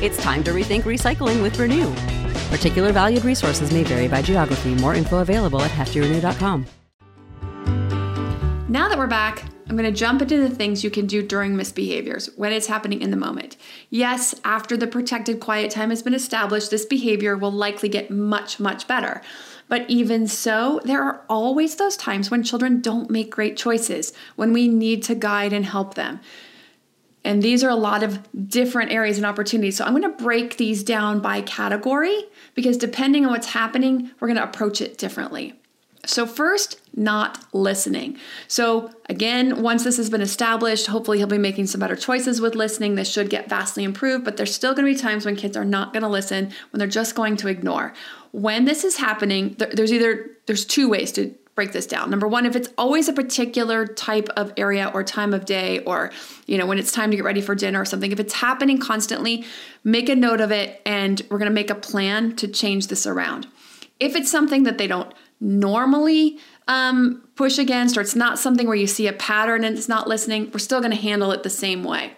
It's 0.00 0.16
time 0.22 0.44
to 0.44 0.52
rethink 0.52 0.82
recycling 0.82 1.42
with 1.42 1.58
Renew. 1.58 1.92
Particular 2.54 2.92
valued 2.92 3.24
resources 3.24 3.72
may 3.72 3.82
vary 3.82 4.06
by 4.06 4.22
geography. 4.22 4.76
More 4.76 4.94
info 4.94 5.18
available 5.18 5.60
at 5.60 5.72
heftyrenew.com. 5.72 6.66
Now 8.68 8.88
that 8.88 8.96
we're 8.96 9.08
back, 9.08 9.42
I'm 9.68 9.76
going 9.76 9.92
to 9.92 9.98
jump 9.98 10.22
into 10.22 10.38
the 10.38 10.54
things 10.54 10.84
you 10.84 10.90
can 10.90 11.06
do 11.06 11.20
during 11.20 11.56
misbehaviors 11.56 12.30
when 12.38 12.52
it's 12.52 12.68
happening 12.68 13.02
in 13.02 13.10
the 13.10 13.16
moment. 13.16 13.56
Yes, 13.90 14.36
after 14.44 14.76
the 14.76 14.86
protected 14.86 15.40
quiet 15.40 15.72
time 15.72 15.90
has 15.90 16.02
been 16.02 16.14
established, 16.14 16.70
this 16.70 16.86
behavior 16.86 17.36
will 17.36 17.50
likely 17.50 17.88
get 17.88 18.08
much, 18.08 18.60
much 18.60 18.86
better. 18.86 19.20
But 19.68 19.84
even 19.90 20.28
so, 20.28 20.80
there 20.84 21.02
are 21.02 21.24
always 21.28 21.74
those 21.74 21.96
times 21.96 22.30
when 22.30 22.44
children 22.44 22.80
don't 22.80 23.10
make 23.10 23.30
great 23.30 23.56
choices, 23.56 24.12
when 24.36 24.52
we 24.52 24.68
need 24.68 25.02
to 25.04 25.16
guide 25.16 25.52
and 25.52 25.66
help 25.66 25.94
them. 25.94 26.20
And 27.28 27.42
these 27.42 27.62
are 27.62 27.68
a 27.68 27.76
lot 27.76 28.02
of 28.02 28.26
different 28.48 28.90
areas 28.90 29.18
and 29.18 29.26
opportunities. 29.26 29.76
So 29.76 29.84
I'm 29.84 29.90
going 29.90 30.02
to 30.02 30.24
break 30.24 30.56
these 30.56 30.82
down 30.82 31.20
by 31.20 31.42
category 31.42 32.24
because 32.54 32.78
depending 32.78 33.26
on 33.26 33.32
what's 33.32 33.48
happening, 33.48 34.10
we're 34.18 34.28
going 34.28 34.38
to 34.38 34.44
approach 34.44 34.80
it 34.80 34.96
differently. 34.96 35.52
So, 36.06 36.24
first, 36.26 36.80
not 36.96 37.44
listening. 37.52 38.16
So, 38.46 38.90
again, 39.10 39.60
once 39.60 39.84
this 39.84 39.98
has 39.98 40.08
been 40.08 40.22
established, 40.22 40.86
hopefully 40.86 41.18
he'll 41.18 41.26
be 41.26 41.36
making 41.36 41.66
some 41.66 41.80
better 41.80 41.96
choices 41.96 42.40
with 42.40 42.54
listening. 42.54 42.94
This 42.94 43.12
should 43.12 43.28
get 43.28 43.50
vastly 43.50 43.84
improved, 43.84 44.24
but 44.24 44.38
there's 44.38 44.54
still 44.54 44.72
going 44.72 44.86
to 44.86 44.94
be 44.94 44.98
times 44.98 45.26
when 45.26 45.36
kids 45.36 45.54
are 45.54 45.66
not 45.66 45.92
going 45.92 46.04
to 46.04 46.08
listen, 46.08 46.50
when 46.70 46.78
they're 46.78 46.88
just 46.88 47.14
going 47.14 47.36
to 47.38 47.48
ignore. 47.48 47.92
When 48.32 48.64
this 48.64 48.84
is 48.84 48.96
happening, 48.96 49.54
there's 49.58 49.92
either 49.92 50.30
there's 50.46 50.64
two 50.64 50.88
ways 50.88 51.12
to 51.12 51.34
break 51.58 51.72
this 51.72 51.88
down. 51.88 52.08
Number 52.08 52.28
one, 52.28 52.46
if 52.46 52.54
it's 52.54 52.68
always 52.78 53.08
a 53.08 53.12
particular 53.12 53.84
type 53.84 54.28
of 54.36 54.52
area 54.56 54.92
or 54.94 55.02
time 55.02 55.34
of 55.34 55.44
day, 55.44 55.80
or 55.80 56.12
you 56.46 56.56
know, 56.56 56.66
when 56.66 56.78
it's 56.78 56.92
time 56.92 57.10
to 57.10 57.16
get 57.16 57.24
ready 57.24 57.40
for 57.40 57.56
dinner 57.56 57.80
or 57.80 57.84
something, 57.84 58.12
if 58.12 58.20
it's 58.20 58.34
happening 58.34 58.78
constantly, 58.78 59.44
make 59.82 60.08
a 60.08 60.14
note 60.14 60.40
of 60.40 60.52
it 60.52 60.80
and 60.86 61.20
we're 61.28 61.38
gonna 61.38 61.50
make 61.50 61.68
a 61.68 61.74
plan 61.74 62.36
to 62.36 62.46
change 62.46 62.86
this 62.86 63.08
around. 63.08 63.48
If 63.98 64.14
it's 64.14 64.30
something 64.30 64.62
that 64.62 64.78
they 64.78 64.86
don't 64.86 65.12
normally 65.40 66.38
um, 66.68 67.28
push 67.34 67.58
against, 67.58 67.96
or 67.96 68.02
it's 68.02 68.14
not 68.14 68.38
something 68.38 68.68
where 68.68 68.76
you 68.76 68.86
see 68.86 69.08
a 69.08 69.12
pattern 69.12 69.64
and 69.64 69.76
it's 69.76 69.88
not 69.88 70.06
listening, 70.06 70.52
we're 70.52 70.60
still 70.60 70.80
gonna 70.80 70.94
handle 70.94 71.32
it 71.32 71.42
the 71.42 71.50
same 71.50 71.82
way. 71.82 72.12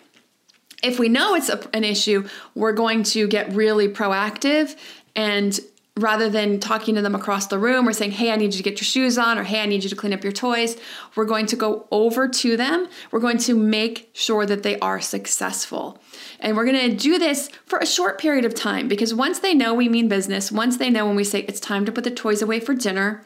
If 0.83 0.99
we 0.99 1.09
know 1.09 1.35
it's 1.35 1.49
a, 1.49 1.67
an 1.73 1.85
issue, 1.85 2.29
we're 2.55 2.75
going 2.75 3.05
to 3.05 3.27
get 3.27 3.55
really 3.55 3.89
proactive 3.89 4.77
and 5.17 5.59
rather 5.97 6.29
than 6.29 6.61
talking 6.61 6.95
to 6.95 7.03
them 7.03 7.15
across 7.15 7.47
the 7.49 7.59
room 7.59 7.87
or 7.87 7.93
saying, 7.93 8.13
hey, 8.13 8.31
I 8.31 8.37
need 8.37 8.55
you 8.55 8.59
to 8.59 8.63
get 8.63 8.81
your 8.81 8.87
shoes 8.87 9.19
on, 9.19 9.39
or 9.39 9.43
hey, 9.43 9.61
I 9.61 9.67
need 9.67 9.83
you 9.83 9.91
to 9.91 9.97
clean 9.97 10.13
up 10.13 10.23
your 10.23 10.33
toys, 10.33 10.77
we're 11.15 11.25
going 11.25 11.47
to 11.47 11.57
go 11.57 11.87
over 11.91 12.29
to 12.29 12.57
them. 12.57 12.89
We're 13.11 13.21
going 13.21 13.39
to 13.39 13.55
make 13.55 14.11
sure 14.13 14.47
that 14.47 14.63
they 14.63 14.79
are 14.79 15.01
successful. 15.01 16.01
And 16.39 16.57
we're 16.57 16.65
going 16.65 16.91
to 16.91 16.97
do 16.97 17.19
this 17.19 17.51
for 17.67 17.79
a 17.79 17.87
short 17.87 18.19
period 18.19 18.45
of 18.45 18.55
time 18.55 18.89
because 18.89 19.13
once 19.13 19.41
they 19.41 19.53
know 19.53 19.75
we 19.75 19.89
mean 19.89 20.09
business, 20.09 20.53
once 20.53 20.77
they 20.77 20.91
know 20.91 21.07
when 21.07 21.17
we 21.17 21.25
say 21.25 21.41
it's 21.41 21.61
time 21.61 21.85
to 21.85 21.93
put 21.93 22.05
the 22.05 22.11
toys 22.11 22.41
away 22.41 22.61
for 22.61 22.75
dinner, 22.75 23.25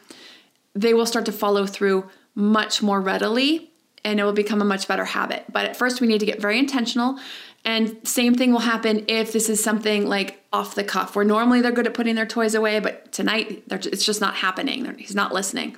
they 0.75 0.95
will 0.95 1.07
start 1.07 1.27
to 1.27 1.33
follow 1.33 1.67
through 1.67 2.09
much 2.35 2.83
more 2.83 3.01
readily 3.01 3.71
and 4.05 4.19
it 4.19 4.25
will 4.25 4.33
become 4.33 4.61
a 4.61 4.65
much 4.65 4.89
better 4.89 5.05
habit. 5.05 5.45
But 5.51 5.67
at 5.67 5.77
first, 5.77 6.01
we 6.01 6.07
need 6.07 6.21
to 6.21 6.27
get 6.27 6.41
very 6.41 6.59
intentional 6.59 7.19
and 7.65 7.97
same 8.07 8.35
thing 8.35 8.53
will 8.53 8.61
happen 8.61 9.05
if 9.09 9.33
this 9.33 9.49
is 9.49 9.63
something 9.63 10.07
like 10.07 10.44
off 10.55 10.77
the 10.77 10.85
cuff, 10.85 11.17
where 11.17 11.25
normally 11.25 11.61
they're 11.61 11.73
good 11.73 11.89
at 11.89 11.95
putting 11.95 12.15
their 12.15 12.25
toys 12.25 12.55
away, 12.55 12.79
but 12.79 13.11
tonight 13.11 13.65
it's 13.69 14.07
just 14.07 14.21
not 14.21 14.37
happening. 14.37 14.95
He's 14.97 15.15
not 15.15 15.35
listening. 15.35 15.77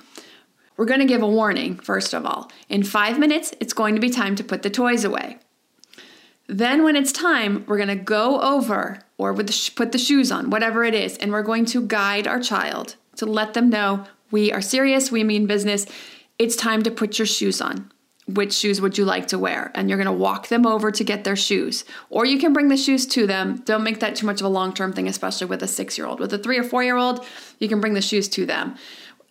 We're 0.77 0.85
going 0.85 0.99
to 0.99 1.07
give 1.07 1.23
a 1.23 1.27
warning, 1.27 1.79
first 1.79 2.13
of 2.13 2.27
all. 2.27 2.51
In 2.69 2.83
five 2.83 3.17
minutes, 3.17 3.51
it's 3.59 3.73
going 3.73 3.95
to 3.95 4.01
be 4.01 4.11
time 4.11 4.35
to 4.35 4.43
put 4.43 4.61
the 4.61 4.69
toys 4.69 5.03
away. 5.03 5.39
Then, 6.45 6.83
when 6.83 6.95
it's 6.95 7.11
time, 7.11 7.65
we're 7.67 7.77
going 7.77 7.89
to 7.89 7.95
go 7.95 8.39
over 8.39 8.99
or 9.17 9.33
the 9.33 9.71
put 9.75 9.91
the 9.91 9.97
shoes 9.97 10.31
on, 10.31 10.51
whatever 10.51 10.83
it 10.83 10.93
is, 10.93 11.17
and 11.17 11.31
we're 11.31 11.41
going 11.41 11.65
to 11.65 11.81
guide 11.81 12.27
our 12.27 12.39
child 12.39 12.95
to 13.15 13.25
let 13.25 13.55
them 13.55 13.71
know 13.71 14.05
we 14.29 14.51
are 14.51 14.61
serious, 14.61 15.11
we 15.11 15.23
mean 15.23 15.47
business. 15.47 15.87
It's 16.37 16.55
time 16.55 16.83
to 16.83 16.91
put 16.91 17.17
your 17.17 17.25
shoes 17.25 17.61
on 17.61 17.91
which 18.27 18.53
shoes 18.53 18.81
would 18.81 18.97
you 18.97 19.05
like 19.05 19.27
to 19.27 19.39
wear? 19.39 19.71
And 19.73 19.89
you're 19.89 19.97
to 20.03 20.11
walk 20.11 20.49
them 20.49 20.65
over 20.65 20.91
to 20.91 21.03
get 21.03 21.23
their 21.23 21.35
shoes. 21.35 21.85
Or 22.09 22.25
you 22.25 22.37
can 22.39 22.53
bring 22.53 22.67
the 22.67 22.77
shoes 22.77 23.05
to 23.07 23.25
them. 23.25 23.57
Don't 23.65 23.83
make 23.83 23.99
that 24.01 24.15
too 24.15 24.25
much 24.25 24.41
of 24.41 24.45
a 24.45 24.49
long 24.49 24.73
term 24.73 24.93
thing, 24.93 25.07
especially 25.07 25.47
with 25.47 25.63
a 25.63 25.67
six 25.67 25.97
year 25.97 26.07
old. 26.07 26.19
With 26.19 26.33
a 26.33 26.37
three 26.37 26.57
or 26.57 26.63
four 26.63 26.83
year 26.83 26.97
old, 26.97 27.25
you 27.59 27.67
can 27.67 27.79
bring 27.79 27.93
the 27.93 28.01
shoes 28.01 28.27
to 28.29 28.45
them. 28.45 28.75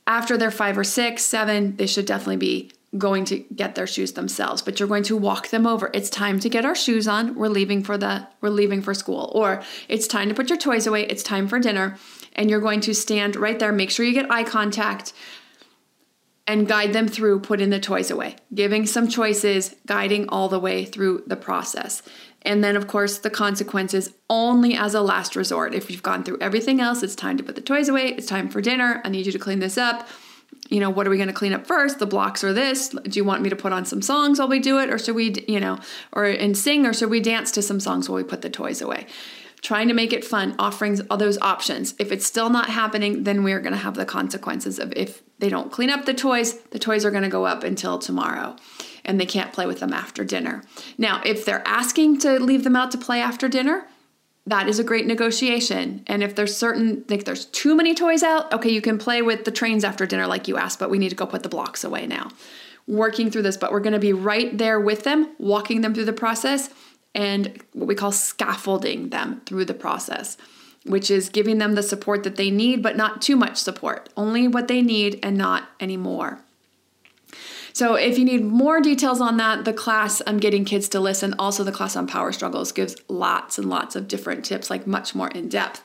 After 0.07 0.37
they're 0.37 0.51
five 0.51 0.79
or 0.79 0.85
six, 0.85 1.25
seven, 1.25 1.77
they 1.77 1.87
should 1.87 2.07
definitely 2.07 2.37
be 2.37 2.71
going 2.97 3.25
to 3.27 3.39
get 3.55 3.75
their 3.75 3.87
shoes 3.87 4.13
themselves 4.13 4.63
but 4.63 4.79
you're 4.79 4.89
going 4.89 5.03
to 5.03 5.17
walk 5.17 5.49
them 5.49 5.67
over 5.67 5.91
it's 5.93 6.09
time 6.09 6.39
to 6.41 6.49
get 6.49 6.65
our 6.65 6.75
shoes 6.75 7.07
on 7.07 7.35
we're 7.35 7.49
leaving 7.49 7.83
for 7.83 7.99
the 7.99 8.27
we're 8.41 8.49
leaving 8.49 8.81
for 8.81 8.95
school 8.95 9.31
or 9.35 9.63
it's 9.89 10.07
time 10.07 10.29
to 10.29 10.35
put 10.35 10.49
your 10.49 10.57
toys 10.57 10.87
away 10.87 11.05
it's 11.07 11.23
time 11.23 11.47
for 11.47 11.59
dinner 11.59 11.99
and 12.37 12.49
you're 12.49 12.61
going 12.61 12.81
to 12.81 12.95
stand 12.95 13.37
right 13.37 13.59
there 13.59 13.73
make 13.73 13.91
sure 13.91 14.07
you 14.07 14.15
get 14.15 14.31
eye 14.31 14.45
contact 14.45 15.13
and 16.47 16.69
guide 16.69 16.93
them 16.93 17.09
through 17.09 17.41
putting 17.41 17.71
the 17.71 17.81
toys 17.81 18.11
away, 18.11 18.37
giving 18.55 18.87
some 18.87 19.09
choices, 19.09 19.75
guiding 19.87 20.29
all 20.29 20.49
the 20.49 20.61
way 20.61 20.85
through 20.85 21.25
the 21.27 21.37
process. 21.37 22.03
And 22.43 22.63
then, 22.63 22.77
of 22.77 22.87
course, 22.87 23.19
the 23.19 23.31
consequences 23.31 24.15
only 24.31 24.77
as 24.77 24.95
a 24.95 25.01
last 25.01 25.35
resort. 25.35 25.75
If 25.75 25.91
you've 25.91 26.03
gone 26.03 26.23
through 26.23 26.39
everything 26.41 26.81
else, 26.81 27.03
it's 27.03 27.17
time 27.17 27.37
to 27.39 27.43
put 27.43 27.57
the 27.57 27.61
toys 27.61 27.89
away, 27.89 28.11
it's 28.11 28.27
time 28.27 28.49
for 28.49 28.61
dinner. 28.61 29.01
I 29.05 29.09
need 29.09 29.27
you 29.27 29.33
to 29.33 29.39
clean 29.39 29.59
this 29.59 29.77
up. 29.77 30.09
You 30.69 30.81
know, 30.81 30.91
what 30.91 31.07
are 31.07 31.11
we 31.11 31.17
going 31.17 31.29
to 31.29 31.35
clean 31.35 31.53
up 31.53 31.67
first? 31.67 31.99
The 31.99 32.07
blocks 32.07 32.43
or 32.43 32.53
this? 32.53 32.89
Do 32.89 33.11
you 33.19 33.25
want 33.25 33.43
me 33.43 33.51
to 33.51 33.57
put 33.57 33.73
on 33.73 33.85
some 33.85 34.03
songs 34.03 34.39
while 34.39 34.49
we 34.49 34.59
do 34.59 34.79
it? 34.79 34.91
Or 34.91 34.99
should 34.99 35.15
we, 35.15 35.35
you 35.47 35.61
know, 35.61 35.79
or 36.13 36.25
and 36.25 36.57
sing? 36.57 36.87
Or 36.87 36.93
should 36.93 37.11
we 37.11 37.21
dance 37.21 37.51
to 37.53 37.63
some 37.63 37.79
songs 37.81 38.09
while 38.09 38.17
we 38.17 38.25
put 38.25 38.43
the 38.43 38.51
toys 38.51 38.81
away? 38.81 39.07
Trying 39.67 39.89
to 39.89 39.95
make 39.95 40.13
it 40.13 40.25
fun, 40.25 40.55
offering 40.61 40.97
all 41.11 41.17
those 41.17 41.39
options. 41.39 41.93
If 41.99 42.13
it's 42.13 42.25
still 42.25 42.51
not 42.51 42.71
happening, 42.71 43.25
then 43.25 43.43
we're 43.43 43.59
going 43.59 43.73
to 43.73 43.79
have 43.79 43.97
the 43.97 44.05
consequences 44.05 44.79
of 44.79 44.93
if 44.95 45.25
they 45.41 45.49
don't 45.49 45.73
clean 45.73 45.91
up 45.91 46.05
the 46.05 46.15
toys, 46.15 46.61
the 46.71 46.79
toys 46.79 47.05
are 47.05 47.11
going 47.11 47.25
to 47.25 47.29
go 47.29 47.47
up 47.47 47.65
until 47.65 47.99
tomorrow 47.99 48.55
and 49.05 49.21
they 49.21 49.27
can't 49.27 49.53
play 49.53 49.67
with 49.67 49.81
them 49.81 49.93
after 49.93 50.23
dinner. 50.23 50.63
Now, 50.99 51.21
if 51.25 51.45
they're 51.45 51.67
asking 51.67 52.21
to 52.21 52.39
leave 52.39 52.63
them 52.63 52.77
out 52.77 52.93
to 52.93 52.99
play 52.99 53.21
after 53.21 53.49
dinner, 53.49 53.89
that 54.47 54.69
is 54.69 54.79
a 54.79 54.85
great 54.85 55.05
negotiation. 55.05 56.05
And 56.07 56.23
if 56.23 56.37
there's 56.37 56.57
certain, 56.57 57.05
like 57.09 57.25
there's 57.25 57.47
too 57.47 57.75
many 57.75 57.93
toys 57.93 58.23
out, 58.23 58.53
okay, 58.53 58.71
you 58.71 58.81
can 58.81 58.99
play 58.99 59.21
with 59.21 59.45
the 59.47 59.51
trains 59.51 59.83
after 59.83 60.07
dinner 60.07 60.29
like 60.29 60.47
you 60.47 60.57
asked, 60.57 60.79
but 60.79 60.91
we 60.91 60.99
need 61.01 61.09
to 61.11 61.17
go 61.17 61.27
put 61.27 61.43
the 61.43 61.49
blocks 61.49 61.83
away 61.83 62.07
now. 62.07 62.31
Working 62.87 63.33
through 63.33 63.43
this, 63.43 63.57
but 63.57 63.73
we're 63.73 63.81
to 63.81 63.99
be 63.99 64.13
right 64.13 64.57
there 64.57 64.79
with 64.79 65.03
them, 65.03 65.35
walking 65.41 65.81
them 65.81 65.93
through 65.93 66.05
the 66.05 66.13
process 66.13 66.71
and 67.17 67.59
what 67.73 67.89
we 67.89 67.95
call 67.95 68.13
scaffolding 68.13 69.09
them 69.09 69.41
through 69.47 69.65
the 69.65 69.75
process, 69.75 70.37
which 70.85 71.11
is 71.11 71.31
giving 71.31 71.57
them 71.59 71.75
the 71.75 71.83
support 71.83 72.23
that 72.23 72.37
they 72.37 72.51
need, 72.51 72.83
but 72.83 72.97
not 72.97 73.23
too 73.23 73.37
much 73.37 73.57
support, 73.57 74.11
only 74.17 74.47
what 74.47 74.69
they 74.69 74.83
need 74.83 75.19
and 75.23 75.37
not 75.37 75.71
any 75.81 75.97
more. 75.97 76.41
So 77.73 77.95
if 77.95 78.19
you 78.19 78.25
need 78.25 78.45
more 78.45 78.81
details 78.81 79.21
on 79.21 79.39
that, 79.39 79.65
the 79.65 79.73
class 79.73 80.23
I'm 80.27 80.39
getting 80.39 80.65
kids 80.65 80.89
to 80.91 81.01
listen, 81.01 81.35
also 81.39 81.65
the 81.65 81.73
class 81.73 81.97
on 81.97 82.07
power 82.07 82.33
struggles 82.33 82.71
gives 82.71 82.97
lots 83.09 83.59
and 83.59 83.69
lots 83.69 83.97
of 83.97 84.09
different 84.09 84.45
tips, 84.45 84.71
like 84.71 84.87
much 84.87 85.15
more 85.15 85.29
in 85.29 85.49
depth 85.49 85.83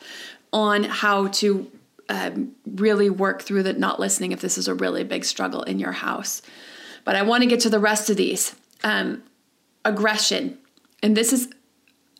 on 0.53 0.83
how 0.83 1.27
to 1.27 1.71
um, 2.09 2.51
really 2.65 3.09
work 3.09 3.41
through 3.41 3.63
the 3.63 3.73
not 3.73 3.99
listening 4.01 4.33
if 4.33 4.41
this 4.41 4.57
is 4.57 4.67
a 4.67 4.73
really 4.73 5.05
big 5.05 5.23
struggle 5.23 5.63
in 5.63 5.79
your 5.79 5.93
house. 5.93 6.41
But 7.05 7.15
I 7.15 7.21
want 7.23 7.43
to 7.43 7.49
get 7.49 7.61
to 7.61 7.69
the 7.69 7.79
rest 7.79 8.09
of 8.09 8.17
these. 8.17 8.53
Um, 8.83 9.23
aggression, 9.83 10.57
and 11.01 11.15
this 11.15 11.33
is 11.33 11.49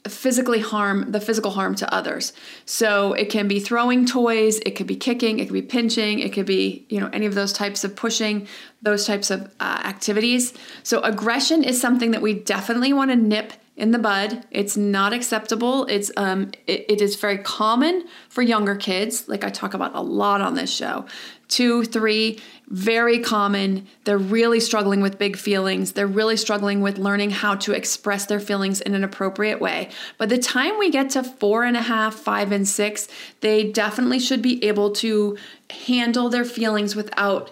physically 0.08 0.60
harm 0.60 1.12
the 1.12 1.22
physical 1.22 1.52
harm 1.52 1.76
to 1.76 1.94
others 1.94 2.34
so 2.66 3.14
it 3.14 3.30
can 3.30 3.48
be 3.48 3.60
throwing 3.60 4.04
toys 4.04 4.58
it 4.66 4.72
could 4.72 4.88
be 4.88 4.96
kicking 4.96 5.38
it 5.38 5.46
could 5.46 5.54
be 5.54 5.62
pinching 5.62 6.20
it 6.20 6.34
could 6.34 6.46
be 6.46 6.88
you 6.90 7.00
know 7.00 7.10
any 7.14 7.28
of 7.28 7.36
those 7.36 7.54
types 7.54 7.84
of 7.84 7.96
pushing 7.96 8.48
those 8.82 9.06
types 9.06 9.30
of 9.30 9.54
uh, 9.60 9.82
activities 9.86 10.56
so 10.82 11.02
aggression 11.02 11.64
is 11.64 11.80
something 11.80 12.12
that 12.12 12.22
we 12.22 12.34
definitely 12.34 12.92
want 12.92 13.12
to 13.12 13.16
nip 13.16 13.54
in 13.78 13.92
the 13.92 14.00
bud. 14.00 14.46
It's 14.52 14.78
not 14.78 15.12
acceptable. 15.12 15.86
It's 15.86 16.12
um 16.18 16.52
it, 16.68 16.86
it 16.88 17.02
is 17.02 17.16
very 17.16 17.40
common 17.40 18.06
for 18.30 18.42
younger 18.42 18.76
kids, 18.76 19.28
like 19.28 19.44
I 19.44 19.50
talk 19.50 19.74
about 19.74 19.96
a 19.96 20.02
lot 20.02 20.40
on 20.40 20.54
this 20.54 20.72
show. 20.72 21.06
Two, 21.48 21.84
three, 21.84 22.40
very 22.72 23.20
common. 23.20 23.86
They're 24.06 24.18
really 24.18 24.62
struggling 24.62 25.02
with 25.02 25.20
big 25.20 25.36
feelings. 25.36 25.92
They're 25.92 26.08
really 26.08 26.38
struggling 26.38 26.82
with 26.82 26.98
learning 26.98 27.32
how 27.32 27.56
to 27.56 27.74
express 27.74 28.26
their 28.26 28.40
feelings 28.40 28.80
in 28.80 28.96
an 28.96 29.04
appropriate 29.04 29.60
way. 29.60 29.90
By 30.18 30.28
the 30.28 30.38
time 30.38 30.80
we 30.80 30.90
get 30.90 31.10
to 31.12 31.24
four 31.24 31.66
and 31.66 31.76
a 31.76 31.82
half, 31.82 32.16
five, 32.16 32.54
and 32.54 32.66
six, 32.66 33.10
they 33.42 33.70
definitely 33.70 34.20
should 34.20 34.42
be 34.42 34.64
able 34.64 34.92
to 34.92 35.38
handle 35.70 36.30
their 36.30 36.46
feelings 36.46 36.96
without 36.96 37.52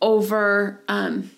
over 0.00 0.82
um, 0.88 1.30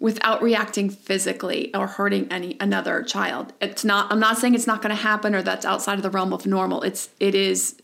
without 0.00 0.42
reacting 0.42 0.90
physically 0.90 1.74
or 1.74 1.86
hurting 1.86 2.30
any 2.30 2.56
another 2.60 3.02
child. 3.02 3.52
It's 3.60 3.84
not 3.84 4.10
I'm 4.10 4.20
not 4.20 4.38
saying 4.38 4.54
it's 4.54 4.66
not 4.66 4.80
going 4.80 4.94
to 4.94 5.02
happen 5.02 5.34
or 5.34 5.42
that's 5.42 5.66
outside 5.66 5.94
of 5.94 6.02
the 6.02 6.10
realm 6.10 6.32
of 6.32 6.46
normal. 6.46 6.82
It's 6.82 7.10
it 7.20 7.34
is 7.34 7.76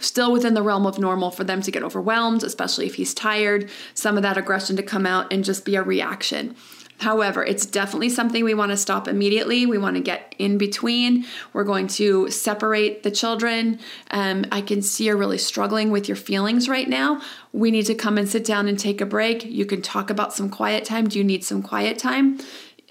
still 0.00 0.32
within 0.32 0.54
the 0.54 0.62
realm 0.62 0.86
of 0.86 0.98
normal 0.98 1.30
for 1.30 1.44
them 1.44 1.62
to 1.62 1.70
get 1.70 1.82
overwhelmed, 1.82 2.42
especially 2.42 2.86
if 2.86 2.94
he's 2.94 3.14
tired, 3.14 3.70
some 3.94 4.16
of 4.16 4.22
that 4.22 4.36
aggression 4.36 4.76
to 4.76 4.82
come 4.82 5.06
out 5.06 5.32
and 5.32 5.44
just 5.44 5.64
be 5.64 5.76
a 5.76 5.82
reaction. 5.82 6.56
However, 7.00 7.42
it's 7.42 7.64
definitely 7.64 8.10
something 8.10 8.44
we 8.44 8.52
want 8.52 8.72
to 8.72 8.76
stop 8.76 9.08
immediately. 9.08 9.64
We 9.64 9.78
want 9.78 9.96
to 9.96 10.02
get 10.02 10.34
in 10.38 10.58
between. 10.58 11.24
We're 11.54 11.64
going 11.64 11.86
to 11.88 12.28
separate 12.30 13.04
the 13.04 13.10
children. 13.10 13.80
Um, 14.10 14.44
I 14.52 14.60
can 14.60 14.82
see 14.82 15.04
you're 15.04 15.16
really 15.16 15.38
struggling 15.38 15.90
with 15.90 16.08
your 16.08 16.16
feelings 16.16 16.68
right 16.68 16.88
now. 16.88 17.22
We 17.52 17.70
need 17.70 17.86
to 17.86 17.94
come 17.94 18.18
and 18.18 18.28
sit 18.28 18.44
down 18.44 18.68
and 18.68 18.78
take 18.78 19.00
a 19.00 19.06
break. 19.06 19.46
You 19.46 19.64
can 19.64 19.80
talk 19.80 20.10
about 20.10 20.34
some 20.34 20.50
quiet 20.50 20.84
time. 20.84 21.08
Do 21.08 21.16
you 21.16 21.24
need 21.24 21.42
some 21.42 21.62
quiet 21.62 21.98
time? 21.98 22.38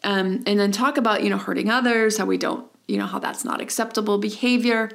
Um, 0.03 0.43
and 0.47 0.59
then 0.59 0.71
talk 0.71 0.97
about, 0.97 1.23
you 1.23 1.29
know, 1.29 1.37
hurting 1.37 1.69
others, 1.69 2.17
how 2.17 2.25
we 2.25 2.37
don't, 2.37 2.65
you 2.87 2.97
know, 2.97 3.05
how 3.05 3.19
that's 3.19 3.45
not 3.45 3.61
acceptable 3.61 4.17
behavior. 4.17 4.89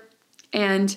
And 0.52 0.96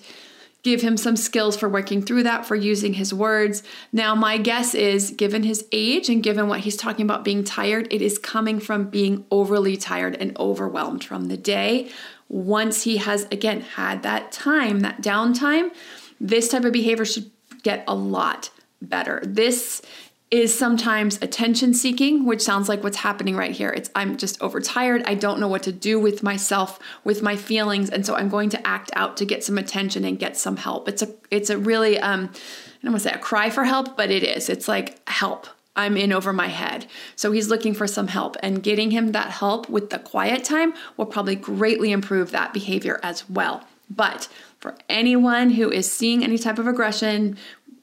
give 0.67 0.82
him 0.82 0.97
some 0.97 1.15
skills 1.15 1.56
for 1.56 1.69
working 1.69 2.01
through 2.01 2.23
that, 2.23 2.45
for 2.45 2.56
using 2.56 2.93
his 2.93 3.13
words. 3.13 3.63
Now, 3.93 4.13
my 4.15 4.38
guess 4.38 4.75
is 4.75 5.12
given 5.12 5.43
his 5.43 5.65
age 5.71 6.10
and 6.10 6.21
given 6.21 6.49
what 6.49 6.60
he's 6.60 6.75
talking 6.75 7.06
about 7.06 7.23
being 7.23 7.45
tired, 7.45 7.88
it 7.89 8.01
is 8.01 8.17
coming 8.17 8.60
from 8.60 8.89
being 8.89 9.25
overly 9.32 9.77
tired 9.77 10.15
and 10.15 10.38
overwhelmed 10.38 11.06
from 11.06 11.30
the 11.30 11.38
day. 11.38 11.89
Once 12.27 12.84
he 12.84 12.97
has, 12.97 13.25
again, 13.32 13.62
had 13.62 14.03
that 14.03 14.34
time, 14.34 14.82
that 14.82 15.01
downtime, 15.01 15.71
this 16.19 16.49
type 16.49 16.65
of 16.65 16.73
behavior 16.73 17.06
should 17.06 17.32
get 17.63 17.86
a 17.88 17.95
lot 17.95 18.49
better. 18.82 19.21
This 19.25 19.82
is 20.29 20.57
sometimes 20.57 21.17
attention 21.21 21.73
seeking, 21.73 22.25
which 22.25 22.41
sounds 22.41 22.67
like 22.67 22.83
what's 22.83 22.97
happening 22.97 23.35
right 23.37 23.53
here. 23.53 23.69
It's 23.69 23.89
I'm 23.95 24.17
just 24.17 24.41
overtired. 24.41 25.03
I 25.05 25.13
don't 25.13 25.39
know 25.39 25.47
what 25.47 25.63
to 25.63 25.71
do 25.71 25.99
with 25.99 26.21
myself, 26.21 26.79
with 27.05 27.21
my 27.21 27.37
feelings, 27.37 27.89
and 27.89 28.05
so 28.05 28.15
I'm 28.15 28.27
going 28.27 28.49
to 28.49 28.67
act 28.67 28.91
out 28.93 29.15
to 29.17 29.25
get 29.25 29.43
some 29.43 29.57
attention 29.57 30.03
and 30.03 30.19
get 30.19 30.35
some 30.35 30.57
help. 30.57 30.89
It's 30.89 31.01
a 31.01 31.13
it's 31.31 31.49
a 31.49 31.57
really 31.57 31.97
um 31.99 32.29
I 32.33 32.83
don't 32.83 32.91
want 32.91 33.03
to 33.03 33.09
say 33.09 33.15
a 33.15 33.19
cry 33.19 33.49
for 33.49 33.63
help, 33.63 33.95
but 33.95 34.11
it 34.11 34.23
is. 34.23 34.49
It's 34.49 34.67
like 34.67 35.07
help. 35.07 35.47
I'm 35.77 35.95
in 35.95 36.11
over 36.11 36.33
my 36.33 36.47
head. 36.47 36.87
So 37.15 37.31
he's 37.31 37.49
looking 37.49 37.73
for 37.73 37.87
some 37.87 38.07
help, 38.07 38.35
and 38.41 38.61
getting 38.61 38.91
him 38.91 39.13
that 39.13 39.29
help 39.29 39.69
with 39.69 39.91
the 39.91 39.99
quiet 39.99 40.43
time 40.43 40.73
will 40.97 41.05
probably 41.05 41.35
greatly 41.35 41.91
improve 41.91 42.31
that 42.31 42.53
behavior 42.53 42.99
as 43.01 43.29
well. 43.29 43.65
But 43.89 44.27
for 44.59 44.75
anyone 44.89 45.51
who 45.51 45.71
is 45.71 45.89
seeing 45.89 46.23
any 46.23 46.37
type 46.37 46.59
of 46.59 46.67
aggression 46.67 47.37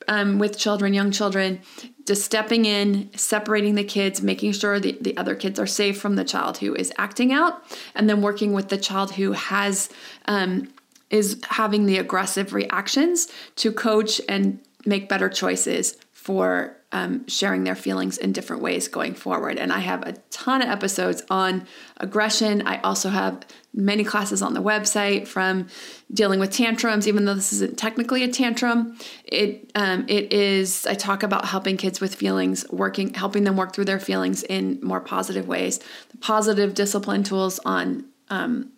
um, 0.09 0.39
with 0.39 0.59
children, 0.59 0.93
young 0.93 1.11
children, 1.11 1.61
just 2.07 2.25
stepping 2.25 2.65
in, 2.65 3.11
separating 3.17 3.75
the 3.75 3.85
kids, 3.85 4.21
making 4.21 4.53
sure 4.53 4.79
the, 4.79 4.97
the 5.01 5.17
other 5.17 5.35
kids 5.35 5.59
are 5.59 5.67
safe 5.67 6.01
from 6.01 6.17
the 6.17 6.25
child 6.25 6.59
who 6.59 6.75
is 6.75 6.93
acting 6.99 7.33
out, 7.33 7.63
and 7.95 8.09
then 8.09 8.21
working 8.21 8.53
with 8.53 8.69
the 8.69 8.79
child 8.79 9.13
who 9.13 9.33
has 9.33 9.89
um, 10.27 10.69
is 11.11 11.41
having 11.49 11.87
the 11.87 11.99
aggressive 11.99 12.53
reactions 12.53 13.29
to 13.57 13.71
coach 13.73 14.21
and 14.29 14.59
make 14.85 15.09
better 15.09 15.29
choices 15.29 15.97
for 16.25 16.75
um, 16.91 17.29
sharing 17.29 17.65
their 17.65 17.75
feelings 17.75 18.17
in 18.17 18.33
different 18.33 18.63
ways 18.63 18.89
going 18.89 19.13
forward. 19.13 19.59
And 19.59 19.71
I 19.71 19.81
have 19.81 20.03
a 20.07 20.15
ton 20.31 20.63
of 20.63 20.71
episodes 20.71 21.23
on 21.29 21.67
aggression. 21.99 22.67
I 22.67 22.81
also 22.81 23.11
have 23.11 23.45
many 23.75 24.05
classes 24.05 24.41
on 24.41 24.55
the 24.55 24.63
website 24.63 25.29
from 25.29 25.67
dealing 26.11 26.41
with 26.41 26.51
tantrums, 26.51 27.07
even 27.07 27.27
though 27.27 27.35
this 27.35 27.53
isn't 27.53 27.77
technically 27.77 28.23
a 28.23 28.29
tantrum. 28.29 28.97
It 29.27 29.71
um, 29.75 30.07
it 30.09 30.33
is. 30.33 30.87
I 30.87 30.95
talk 30.95 31.23
about 31.23 31.45
helping 31.45 31.77
kids 31.77 32.01
with 32.01 32.15
feelings, 32.15 32.65
working, 32.71 33.13
helping 33.13 33.45
them 33.45 33.59
work 33.59 33.75
through 33.75 33.85
their 33.85 34.01
feelings 34.01 34.45
in 34.45 34.79
more 34.83 35.03
positive 35.03 35.47
ways. 35.47 35.79
The 36.09 36.17
positive 36.23 36.73
discipline 36.73 37.23
tools 37.23 37.61
on 37.67 38.07
um, 38.31 38.73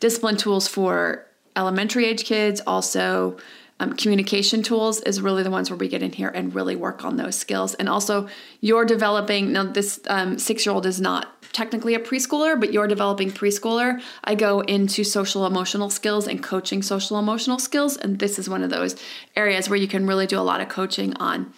discipline 0.00 0.36
tools 0.36 0.66
for 0.66 1.28
elementary 1.54 2.06
age 2.06 2.24
kids, 2.24 2.60
also 2.66 3.36
um, 3.82 3.94
communication 3.94 4.62
tools 4.62 5.00
is 5.00 5.20
really 5.20 5.42
the 5.42 5.50
ones 5.50 5.68
where 5.68 5.76
we 5.76 5.88
get 5.88 6.02
in 6.02 6.12
here 6.12 6.28
and 6.28 6.54
really 6.54 6.76
work 6.76 7.04
on 7.04 7.16
those 7.16 7.34
skills. 7.34 7.74
And 7.74 7.88
also, 7.88 8.28
you're 8.60 8.84
developing 8.84 9.52
now, 9.52 9.64
this 9.64 9.98
um, 10.06 10.38
six 10.38 10.64
year 10.64 10.72
old 10.72 10.86
is 10.86 11.00
not 11.00 11.42
technically 11.52 11.94
a 11.94 11.98
preschooler, 11.98 12.58
but 12.58 12.72
you're 12.72 12.86
developing 12.86 13.32
preschooler. 13.32 14.00
I 14.22 14.36
go 14.36 14.60
into 14.60 15.02
social 15.02 15.46
emotional 15.46 15.90
skills 15.90 16.28
and 16.28 16.40
coaching 16.40 16.80
social 16.80 17.18
emotional 17.18 17.58
skills. 17.58 17.96
And 17.96 18.20
this 18.20 18.38
is 18.38 18.48
one 18.48 18.62
of 18.62 18.70
those 18.70 18.94
areas 19.34 19.68
where 19.68 19.78
you 19.78 19.88
can 19.88 20.06
really 20.06 20.28
do 20.28 20.38
a 20.38 20.46
lot 20.46 20.60
of 20.60 20.68
coaching 20.68 21.14
on 21.16 21.52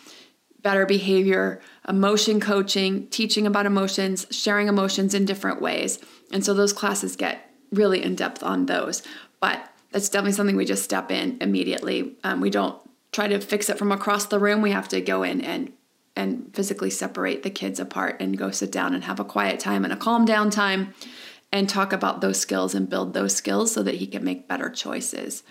better 0.62 0.86
behavior, 0.86 1.60
emotion 1.86 2.40
coaching, 2.40 3.06
teaching 3.08 3.46
about 3.46 3.66
emotions, 3.66 4.26
sharing 4.30 4.66
emotions 4.66 5.12
in 5.12 5.26
different 5.26 5.60
ways. 5.60 5.98
And 6.32 6.42
so 6.42 6.54
those 6.54 6.72
classes 6.72 7.16
get 7.16 7.50
really 7.70 8.02
in 8.02 8.14
depth 8.14 8.42
on 8.42 8.64
those. 8.64 9.02
But 9.40 9.68
that's 9.94 10.08
definitely 10.08 10.32
something 10.32 10.56
we 10.56 10.64
just 10.64 10.82
step 10.82 11.12
in 11.12 11.38
immediately. 11.40 12.16
Um, 12.24 12.40
we 12.40 12.50
don't 12.50 12.76
try 13.12 13.28
to 13.28 13.40
fix 13.40 13.70
it 13.70 13.78
from 13.78 13.92
across 13.92 14.26
the 14.26 14.40
room. 14.40 14.60
We 14.60 14.72
have 14.72 14.88
to 14.88 15.00
go 15.00 15.22
in 15.22 15.40
and 15.40 15.72
and 16.16 16.50
physically 16.52 16.90
separate 16.90 17.44
the 17.44 17.50
kids 17.50 17.78
apart 17.78 18.16
and 18.20 18.36
go 18.36 18.50
sit 18.50 18.72
down 18.72 18.92
and 18.92 19.04
have 19.04 19.20
a 19.20 19.24
quiet 19.24 19.60
time 19.60 19.84
and 19.84 19.92
a 19.92 19.96
calm 19.96 20.24
down 20.24 20.50
time 20.50 20.94
and 21.52 21.68
talk 21.68 21.92
about 21.92 22.20
those 22.20 22.40
skills 22.40 22.74
and 22.74 22.90
build 22.90 23.14
those 23.14 23.36
skills 23.36 23.72
so 23.72 23.84
that 23.84 23.96
he 23.96 24.06
can 24.08 24.24
make 24.24 24.48
better 24.48 24.68
choices. 24.68 25.44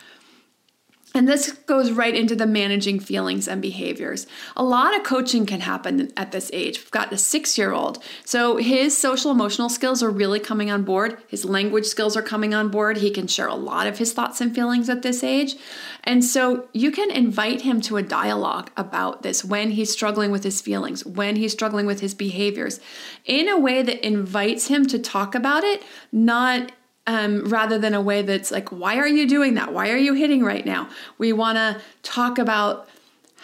And 1.16 1.28
this 1.28 1.52
goes 1.52 1.92
right 1.92 2.16
into 2.16 2.36
the 2.36 2.48
managing 2.48 3.00
feelings 3.00 3.48
and 3.48 3.62
behaviors. 3.62 4.26
A 4.56 4.64
lot 4.64 4.96
of 4.98 5.04
coaching 5.04 5.46
can 5.46 5.60
happen 5.60 6.12
at 6.18 6.32
this 6.32 6.50
age. 6.54 6.80
We've 6.80 6.92
got 6.92 7.14
a 7.14 7.18
six 7.18 7.56
year 7.56 7.72
old. 7.72 8.04
So 8.26 8.58
his 8.58 8.98
social 8.98 9.30
emotional 9.30 9.70
skills 9.70 10.02
are 10.02 10.10
really 10.10 10.40
coming 10.40 10.72
on 10.72 10.84
board. 10.84 11.18
His 11.28 11.46
language 11.46 11.86
skills 11.86 12.18
are 12.18 12.24
coming 12.24 12.56
on 12.56 12.70
board. 12.70 12.98
He 12.98 13.12
can 13.12 13.28
share 13.28 13.48
a 13.48 13.56
lot 13.56 13.86
of 13.86 14.00
his 14.00 14.12
thoughts 14.12 14.42
and 14.42 14.56
feelings 14.56 14.90
at 14.90 15.04
this 15.04 15.24
age. 15.24 15.56
And 16.04 16.26
so 16.26 16.68
you 16.74 16.90
can 16.92 17.12
invite 17.12 17.62
him 17.62 17.80
to 17.82 17.98
a 17.98 18.04
dialogue 18.04 18.72
about 18.76 19.22
this 19.22 19.46
when 19.46 19.72
he's 19.72 19.92
struggling 19.92 20.32
with 20.32 20.44
his 20.44 20.62
feelings, 20.62 21.06
when 21.06 21.36
he's 21.36 21.54
struggling 21.54 21.86
with 21.86 22.00
his 22.00 22.16
behaviors, 22.16 22.80
in 23.26 23.48
a 23.48 23.60
way 23.60 23.84
that 23.84 24.06
invites 24.06 24.68
him 24.68 24.86
to 24.88 24.98
talk 24.98 25.36
about 25.36 25.64
it, 25.64 25.84
not 26.12 26.72
um, 27.06 27.46
rather 27.46 27.78
than 27.78 27.94
a 27.94 28.02
way 28.02 28.22
that's 28.22 28.52
like, 28.52 28.70
why 28.70 28.98
are 28.98 29.08
you 29.08 29.28
doing 29.28 29.56
that? 29.56 29.74
Why 29.74 29.90
are 29.90 29.98
you 29.98 30.14
hitting 30.14 30.44
right 30.44 30.66
now? 30.66 30.90
We 31.18 31.34
want 31.34 31.58
to 31.58 31.82
talk 32.02 32.38
about 32.38 32.88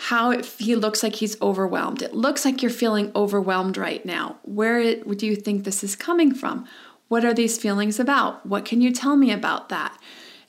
how 0.04 0.32
it, 0.32 0.46
he 0.46 0.76
looks 0.76 1.04
like 1.04 1.16
he's 1.16 1.40
overwhelmed. 1.42 2.02
It 2.02 2.14
looks 2.14 2.46
like 2.46 2.62
you're 2.62 2.72
feeling 2.72 3.12
overwhelmed 3.16 3.76
right 3.76 4.06
now. 4.06 4.38
Where 4.44 4.80
it, 4.80 5.18
do 5.18 5.28
you 5.28 5.36
think 5.36 5.64
this 5.64 5.84
is 5.84 5.96
coming 5.96 6.34
from? 6.34 6.66
What 7.10 7.26
are 7.26 7.34
these 7.34 7.58
feelings 7.58 8.00
about? 8.00 8.46
What 8.46 8.64
can 8.64 8.80
you 8.80 8.92
tell 8.92 9.18
me 9.18 9.32
about 9.32 9.68
that? 9.70 10.00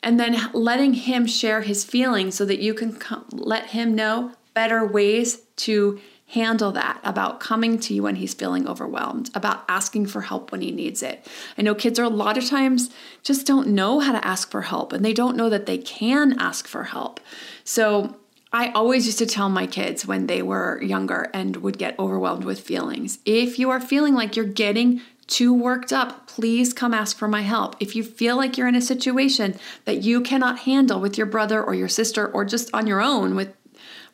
And 0.02 0.20
then 0.20 0.38
letting 0.52 0.94
him 0.94 1.26
share 1.26 1.62
his 1.62 1.84
feelings 1.84 2.36
so 2.36 2.44
that 2.44 2.60
you 2.60 2.74
can 2.74 2.96
let 3.32 3.66
him 3.66 3.94
know 3.94 4.32
better 4.54 4.86
ways 4.86 5.42
to 5.56 6.00
handle 6.32 6.72
that 6.72 7.00
about 7.02 7.40
coming 7.40 7.78
to 7.78 7.94
you 7.94 8.02
when 8.04 8.16
he's 8.16 8.34
feeling 8.34 8.68
overwhelmed, 8.68 9.30
about 9.34 9.64
asking 9.68 10.06
for 10.06 10.22
help 10.22 10.52
when 10.52 10.60
he 10.60 10.70
needs 10.70 11.02
it. 11.02 11.26
I 11.58 11.62
know 11.62 11.74
kids 11.74 11.98
are 11.98 12.04
a 12.04 12.08
lot 12.08 12.38
of 12.38 12.46
times 12.46 12.90
just 13.22 13.46
don't 13.46 13.68
know 13.68 14.00
how 14.00 14.12
to 14.12 14.24
ask 14.26 14.50
for 14.50 14.62
help 14.62 14.92
and 14.92 15.04
they 15.04 15.12
don't 15.12 15.36
know 15.36 15.50
that 15.50 15.66
they 15.66 15.78
can 15.78 16.38
ask 16.38 16.66
for 16.66 16.84
help. 16.84 17.20
So 17.64 18.16
I 18.52 18.70
always 18.70 19.06
used 19.06 19.18
to 19.18 19.26
tell 19.26 19.48
my 19.48 19.66
kids 19.66 20.06
when 20.06 20.26
they 20.26 20.42
were 20.42 20.82
younger 20.82 21.30
and 21.34 21.56
would 21.56 21.78
get 21.78 21.98
overwhelmed 21.98 22.44
with 22.44 22.60
feelings 22.60 23.18
if 23.24 23.58
you 23.58 23.70
are 23.70 23.80
feeling 23.80 24.14
like 24.14 24.36
you're 24.36 24.44
getting 24.44 25.00
too 25.30 25.54
worked 25.54 25.92
up, 25.92 26.26
please 26.26 26.72
come 26.72 26.92
ask 26.92 27.16
for 27.16 27.28
my 27.28 27.42
help. 27.42 27.76
If 27.78 27.94
you 27.94 28.02
feel 28.02 28.36
like 28.36 28.58
you're 28.58 28.66
in 28.66 28.74
a 28.74 28.82
situation 28.82 29.56
that 29.84 30.02
you 30.02 30.20
cannot 30.20 30.60
handle 30.60 31.00
with 31.00 31.16
your 31.16 31.28
brother 31.28 31.62
or 31.62 31.72
your 31.72 31.88
sister 31.88 32.26
or 32.26 32.44
just 32.44 32.68
on 32.74 32.88
your 32.88 33.00
own 33.00 33.36
with 33.36 33.54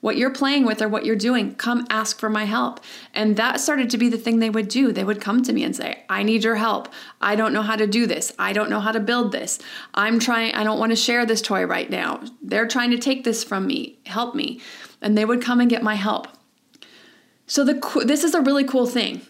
what 0.00 0.16
you're 0.16 0.30
playing 0.30 0.64
with 0.64 0.82
or 0.82 0.88
what 0.88 1.04
you're 1.04 1.16
doing, 1.16 1.54
come 1.54 1.86
ask 1.90 2.18
for 2.18 2.28
my 2.28 2.44
help. 2.44 2.80
And 3.14 3.36
that 3.36 3.60
started 3.60 3.90
to 3.90 3.98
be 3.98 4.08
the 4.08 4.18
thing 4.18 4.38
they 4.38 4.50
would 4.50 4.68
do. 4.68 4.92
They 4.92 5.04
would 5.04 5.20
come 5.20 5.42
to 5.42 5.52
me 5.52 5.64
and 5.64 5.74
say, 5.74 6.04
I 6.08 6.22
need 6.22 6.44
your 6.44 6.56
help. 6.56 6.88
I 7.20 7.36
don't 7.36 7.52
know 7.52 7.62
how 7.62 7.76
to 7.76 7.86
do 7.86 8.06
this. 8.06 8.32
I 8.38 8.52
don't 8.52 8.70
know 8.70 8.80
how 8.80 8.92
to 8.92 9.00
build 9.00 9.32
this. 9.32 9.58
I'm 9.94 10.18
trying, 10.18 10.54
I 10.54 10.64
don't 10.64 10.78
want 10.78 10.90
to 10.90 10.96
share 10.96 11.26
this 11.26 11.42
toy 11.42 11.64
right 11.64 11.90
now. 11.90 12.22
They're 12.42 12.68
trying 12.68 12.90
to 12.90 12.98
take 12.98 13.24
this 13.24 13.42
from 13.42 13.66
me. 13.66 13.98
Help 14.06 14.34
me. 14.34 14.60
And 15.00 15.16
they 15.16 15.24
would 15.24 15.42
come 15.42 15.60
and 15.60 15.70
get 15.70 15.82
my 15.82 15.94
help. 15.94 16.28
So 17.46 17.64
the 17.64 18.02
this 18.04 18.24
is 18.24 18.34
a 18.34 18.40
really 18.40 18.64
cool 18.64 18.86
thing 18.86 19.22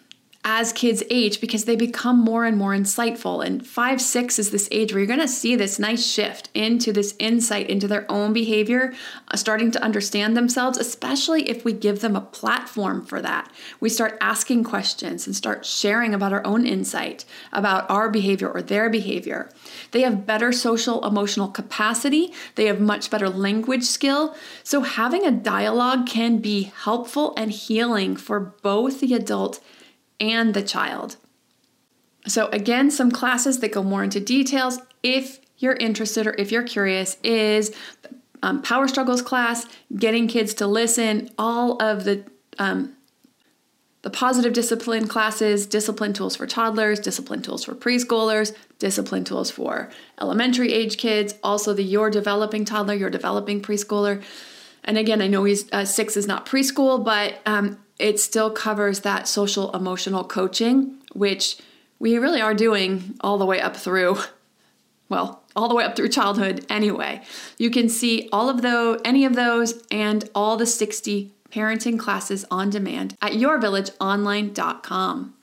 as 0.49 0.73
kids 0.73 1.03
age 1.11 1.41
because 1.41 1.65
they 1.65 1.75
become 1.75 2.21
more 2.21 2.45
and 2.45 2.57
more 2.57 2.71
insightful. 2.71 3.45
And 3.45 3.67
five, 3.67 4.01
six 4.01 4.39
is 4.39 4.53
this 4.53 4.69
age 4.71 4.93
where 4.93 5.01
you're 5.01 5.07
going 5.09 5.19
to 5.19 5.27
see 5.27 5.57
this 5.57 5.81
nice 5.81 6.07
shift 6.07 6.51
into 6.55 6.93
this 6.93 7.17
insight 7.19 7.69
into 7.69 7.89
their 7.89 8.07
own 8.09 8.33
behavior, 8.33 8.95
uh, 9.27 9.37
starting 9.37 9.73
to 9.73 9.83
understand 9.83 10.37
themselves, 10.37 10.79
especially 10.79 11.51
if 11.51 11.65
we 11.65 11.73
give 11.73 11.99
them 11.99 12.15
a 12.15 12.21
platform 12.21 13.05
for 13.05 13.21
that. 13.21 13.51
We 13.81 13.89
start 13.89 14.17
asking 14.21 14.63
questions 14.63 15.27
and 15.27 15.35
start 15.35 15.67
sharing 15.67 16.15
about 16.15 16.33
our 16.33 16.47
own 16.47 16.65
insight, 16.65 17.25
about 17.53 17.91
our 17.91 18.09
behavior 18.09 18.49
or 18.49 18.63
their 18.63 18.89
behavior. 18.89 19.51
They 19.91 20.03
have 20.03 20.27
better 20.27 20.53
social 20.53 21.05
emotional 21.05 21.49
capacity, 21.49 22.33
they 22.55 22.67
have 22.67 22.81
much 22.81 23.11
better 23.11 23.29
language 23.29 23.83
skill. 23.83 24.37
So, 24.63 24.83
having 24.83 25.27
a 25.27 25.33
dialogue 25.33 26.07
can 26.07 26.39
be 26.39 26.71
helpful 26.85 27.35
and 27.37 27.51
healing 27.51 28.15
for 28.15 28.39
both 28.39 29.01
the 29.01 29.13
adult 29.13 29.59
and 30.21 30.55
the 30.55 30.63
child. 30.63 31.17
So, 32.27 32.49
again, 32.49 32.91
some 32.91 33.11
classes 33.11 33.61
that 33.61 33.73
go 33.73 33.83
more 33.83 34.03
into 34.03 34.21
details 34.21 34.79
if 35.03 35.41
you're 35.59 35.75
interested 35.75 36.27
or 36.27 36.35
if 36.39 36.51
you're 36.51 36.65
curious 36.65 37.17
is 37.23 37.75
um, 38.43 38.63
Power 38.63 38.89
Struggles 38.89 39.23
class, 39.23 39.67
getting 39.97 40.29
kids 40.29 40.55
to 40.55 40.67
listen, 40.67 41.31
all 41.39 41.81
of 41.83 42.05
the 42.05 42.25
um, 42.59 42.97
the 44.03 44.11
positive 44.11 44.53
discipline 44.53 45.09
classes, 45.09 45.67
discipline 45.67 46.13
tools 46.13 46.37
for 46.37 46.47
toddlers, 46.47 47.01
discipline 47.01 47.43
tools 47.43 47.65
for 47.65 47.75
preschoolers, 47.75 48.55
discipline 48.79 49.25
tools 49.25 49.51
for 49.51 49.91
elementary 50.21 50.73
age 50.73 50.97
kids, 50.97 51.35
also 51.43 51.75
the 51.75 51.83
Your 51.83 52.09
Developing 52.09 52.65
Toddler, 52.65 52.95
Your 52.95 53.11
Developing 53.11 53.61
Preschooler. 53.61 54.23
And 54.85 54.97
again, 54.97 55.21
I 55.21 55.27
know 55.27 55.43
he's 55.43 55.69
uh, 55.73 55.85
six 55.85 56.17
is 56.17 56.29
not 56.29 56.47
preschool, 56.47 57.05
but 57.05 57.41
um, 57.47 57.81
it 57.99 58.21
still 58.21 58.51
covers 58.51 59.01
that 59.01 59.29
social 59.29 59.71
emotional 59.73 60.25
coaching, 60.25 60.97
which 61.13 61.59
we 61.99 62.19
really 62.19 62.41
are 62.41 62.55
doing 62.55 63.15
all 63.21 63.39
the 63.39 63.47
way 63.47 63.61
up 63.61 63.77
through, 63.77 64.19
well, 65.09 65.43
all 65.55 65.69
the 65.69 65.75
way 65.75 65.85
up 65.85 65.97
through 65.97 66.09
childhood 66.09 66.65
anyway. 66.69 67.23
You 67.59 67.71
can 67.71 67.89
see 67.89 68.29
all 68.33 68.49
of 68.49 68.63
those, 68.63 69.01
any 69.05 69.25
of 69.25 69.35
those, 69.35 69.83
and 69.91 70.29
all 70.35 70.57
the 70.57 70.67
60 70.67 71.33
parenting 71.51 71.99
classes 71.99 72.45
on 72.51 72.71
demand 72.71 73.17
at 73.23 73.33
yourvillageonline.com. 73.33 75.35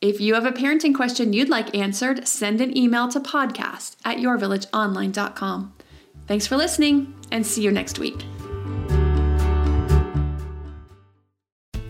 If 0.00 0.20
you 0.20 0.34
have 0.34 0.44
a 0.44 0.52
parenting 0.52 0.94
question 0.94 1.32
you'd 1.32 1.48
like 1.48 1.74
answered, 1.74 2.28
send 2.28 2.60
an 2.60 2.76
email 2.76 3.08
to 3.08 3.20
podcast 3.20 3.96
at 4.04 4.18
yourvillageonline.com. 4.18 5.72
Thanks 6.26 6.46
for 6.46 6.56
listening 6.56 7.14
and 7.30 7.46
see 7.46 7.62
you 7.62 7.70
next 7.70 7.98
week. 7.98 8.24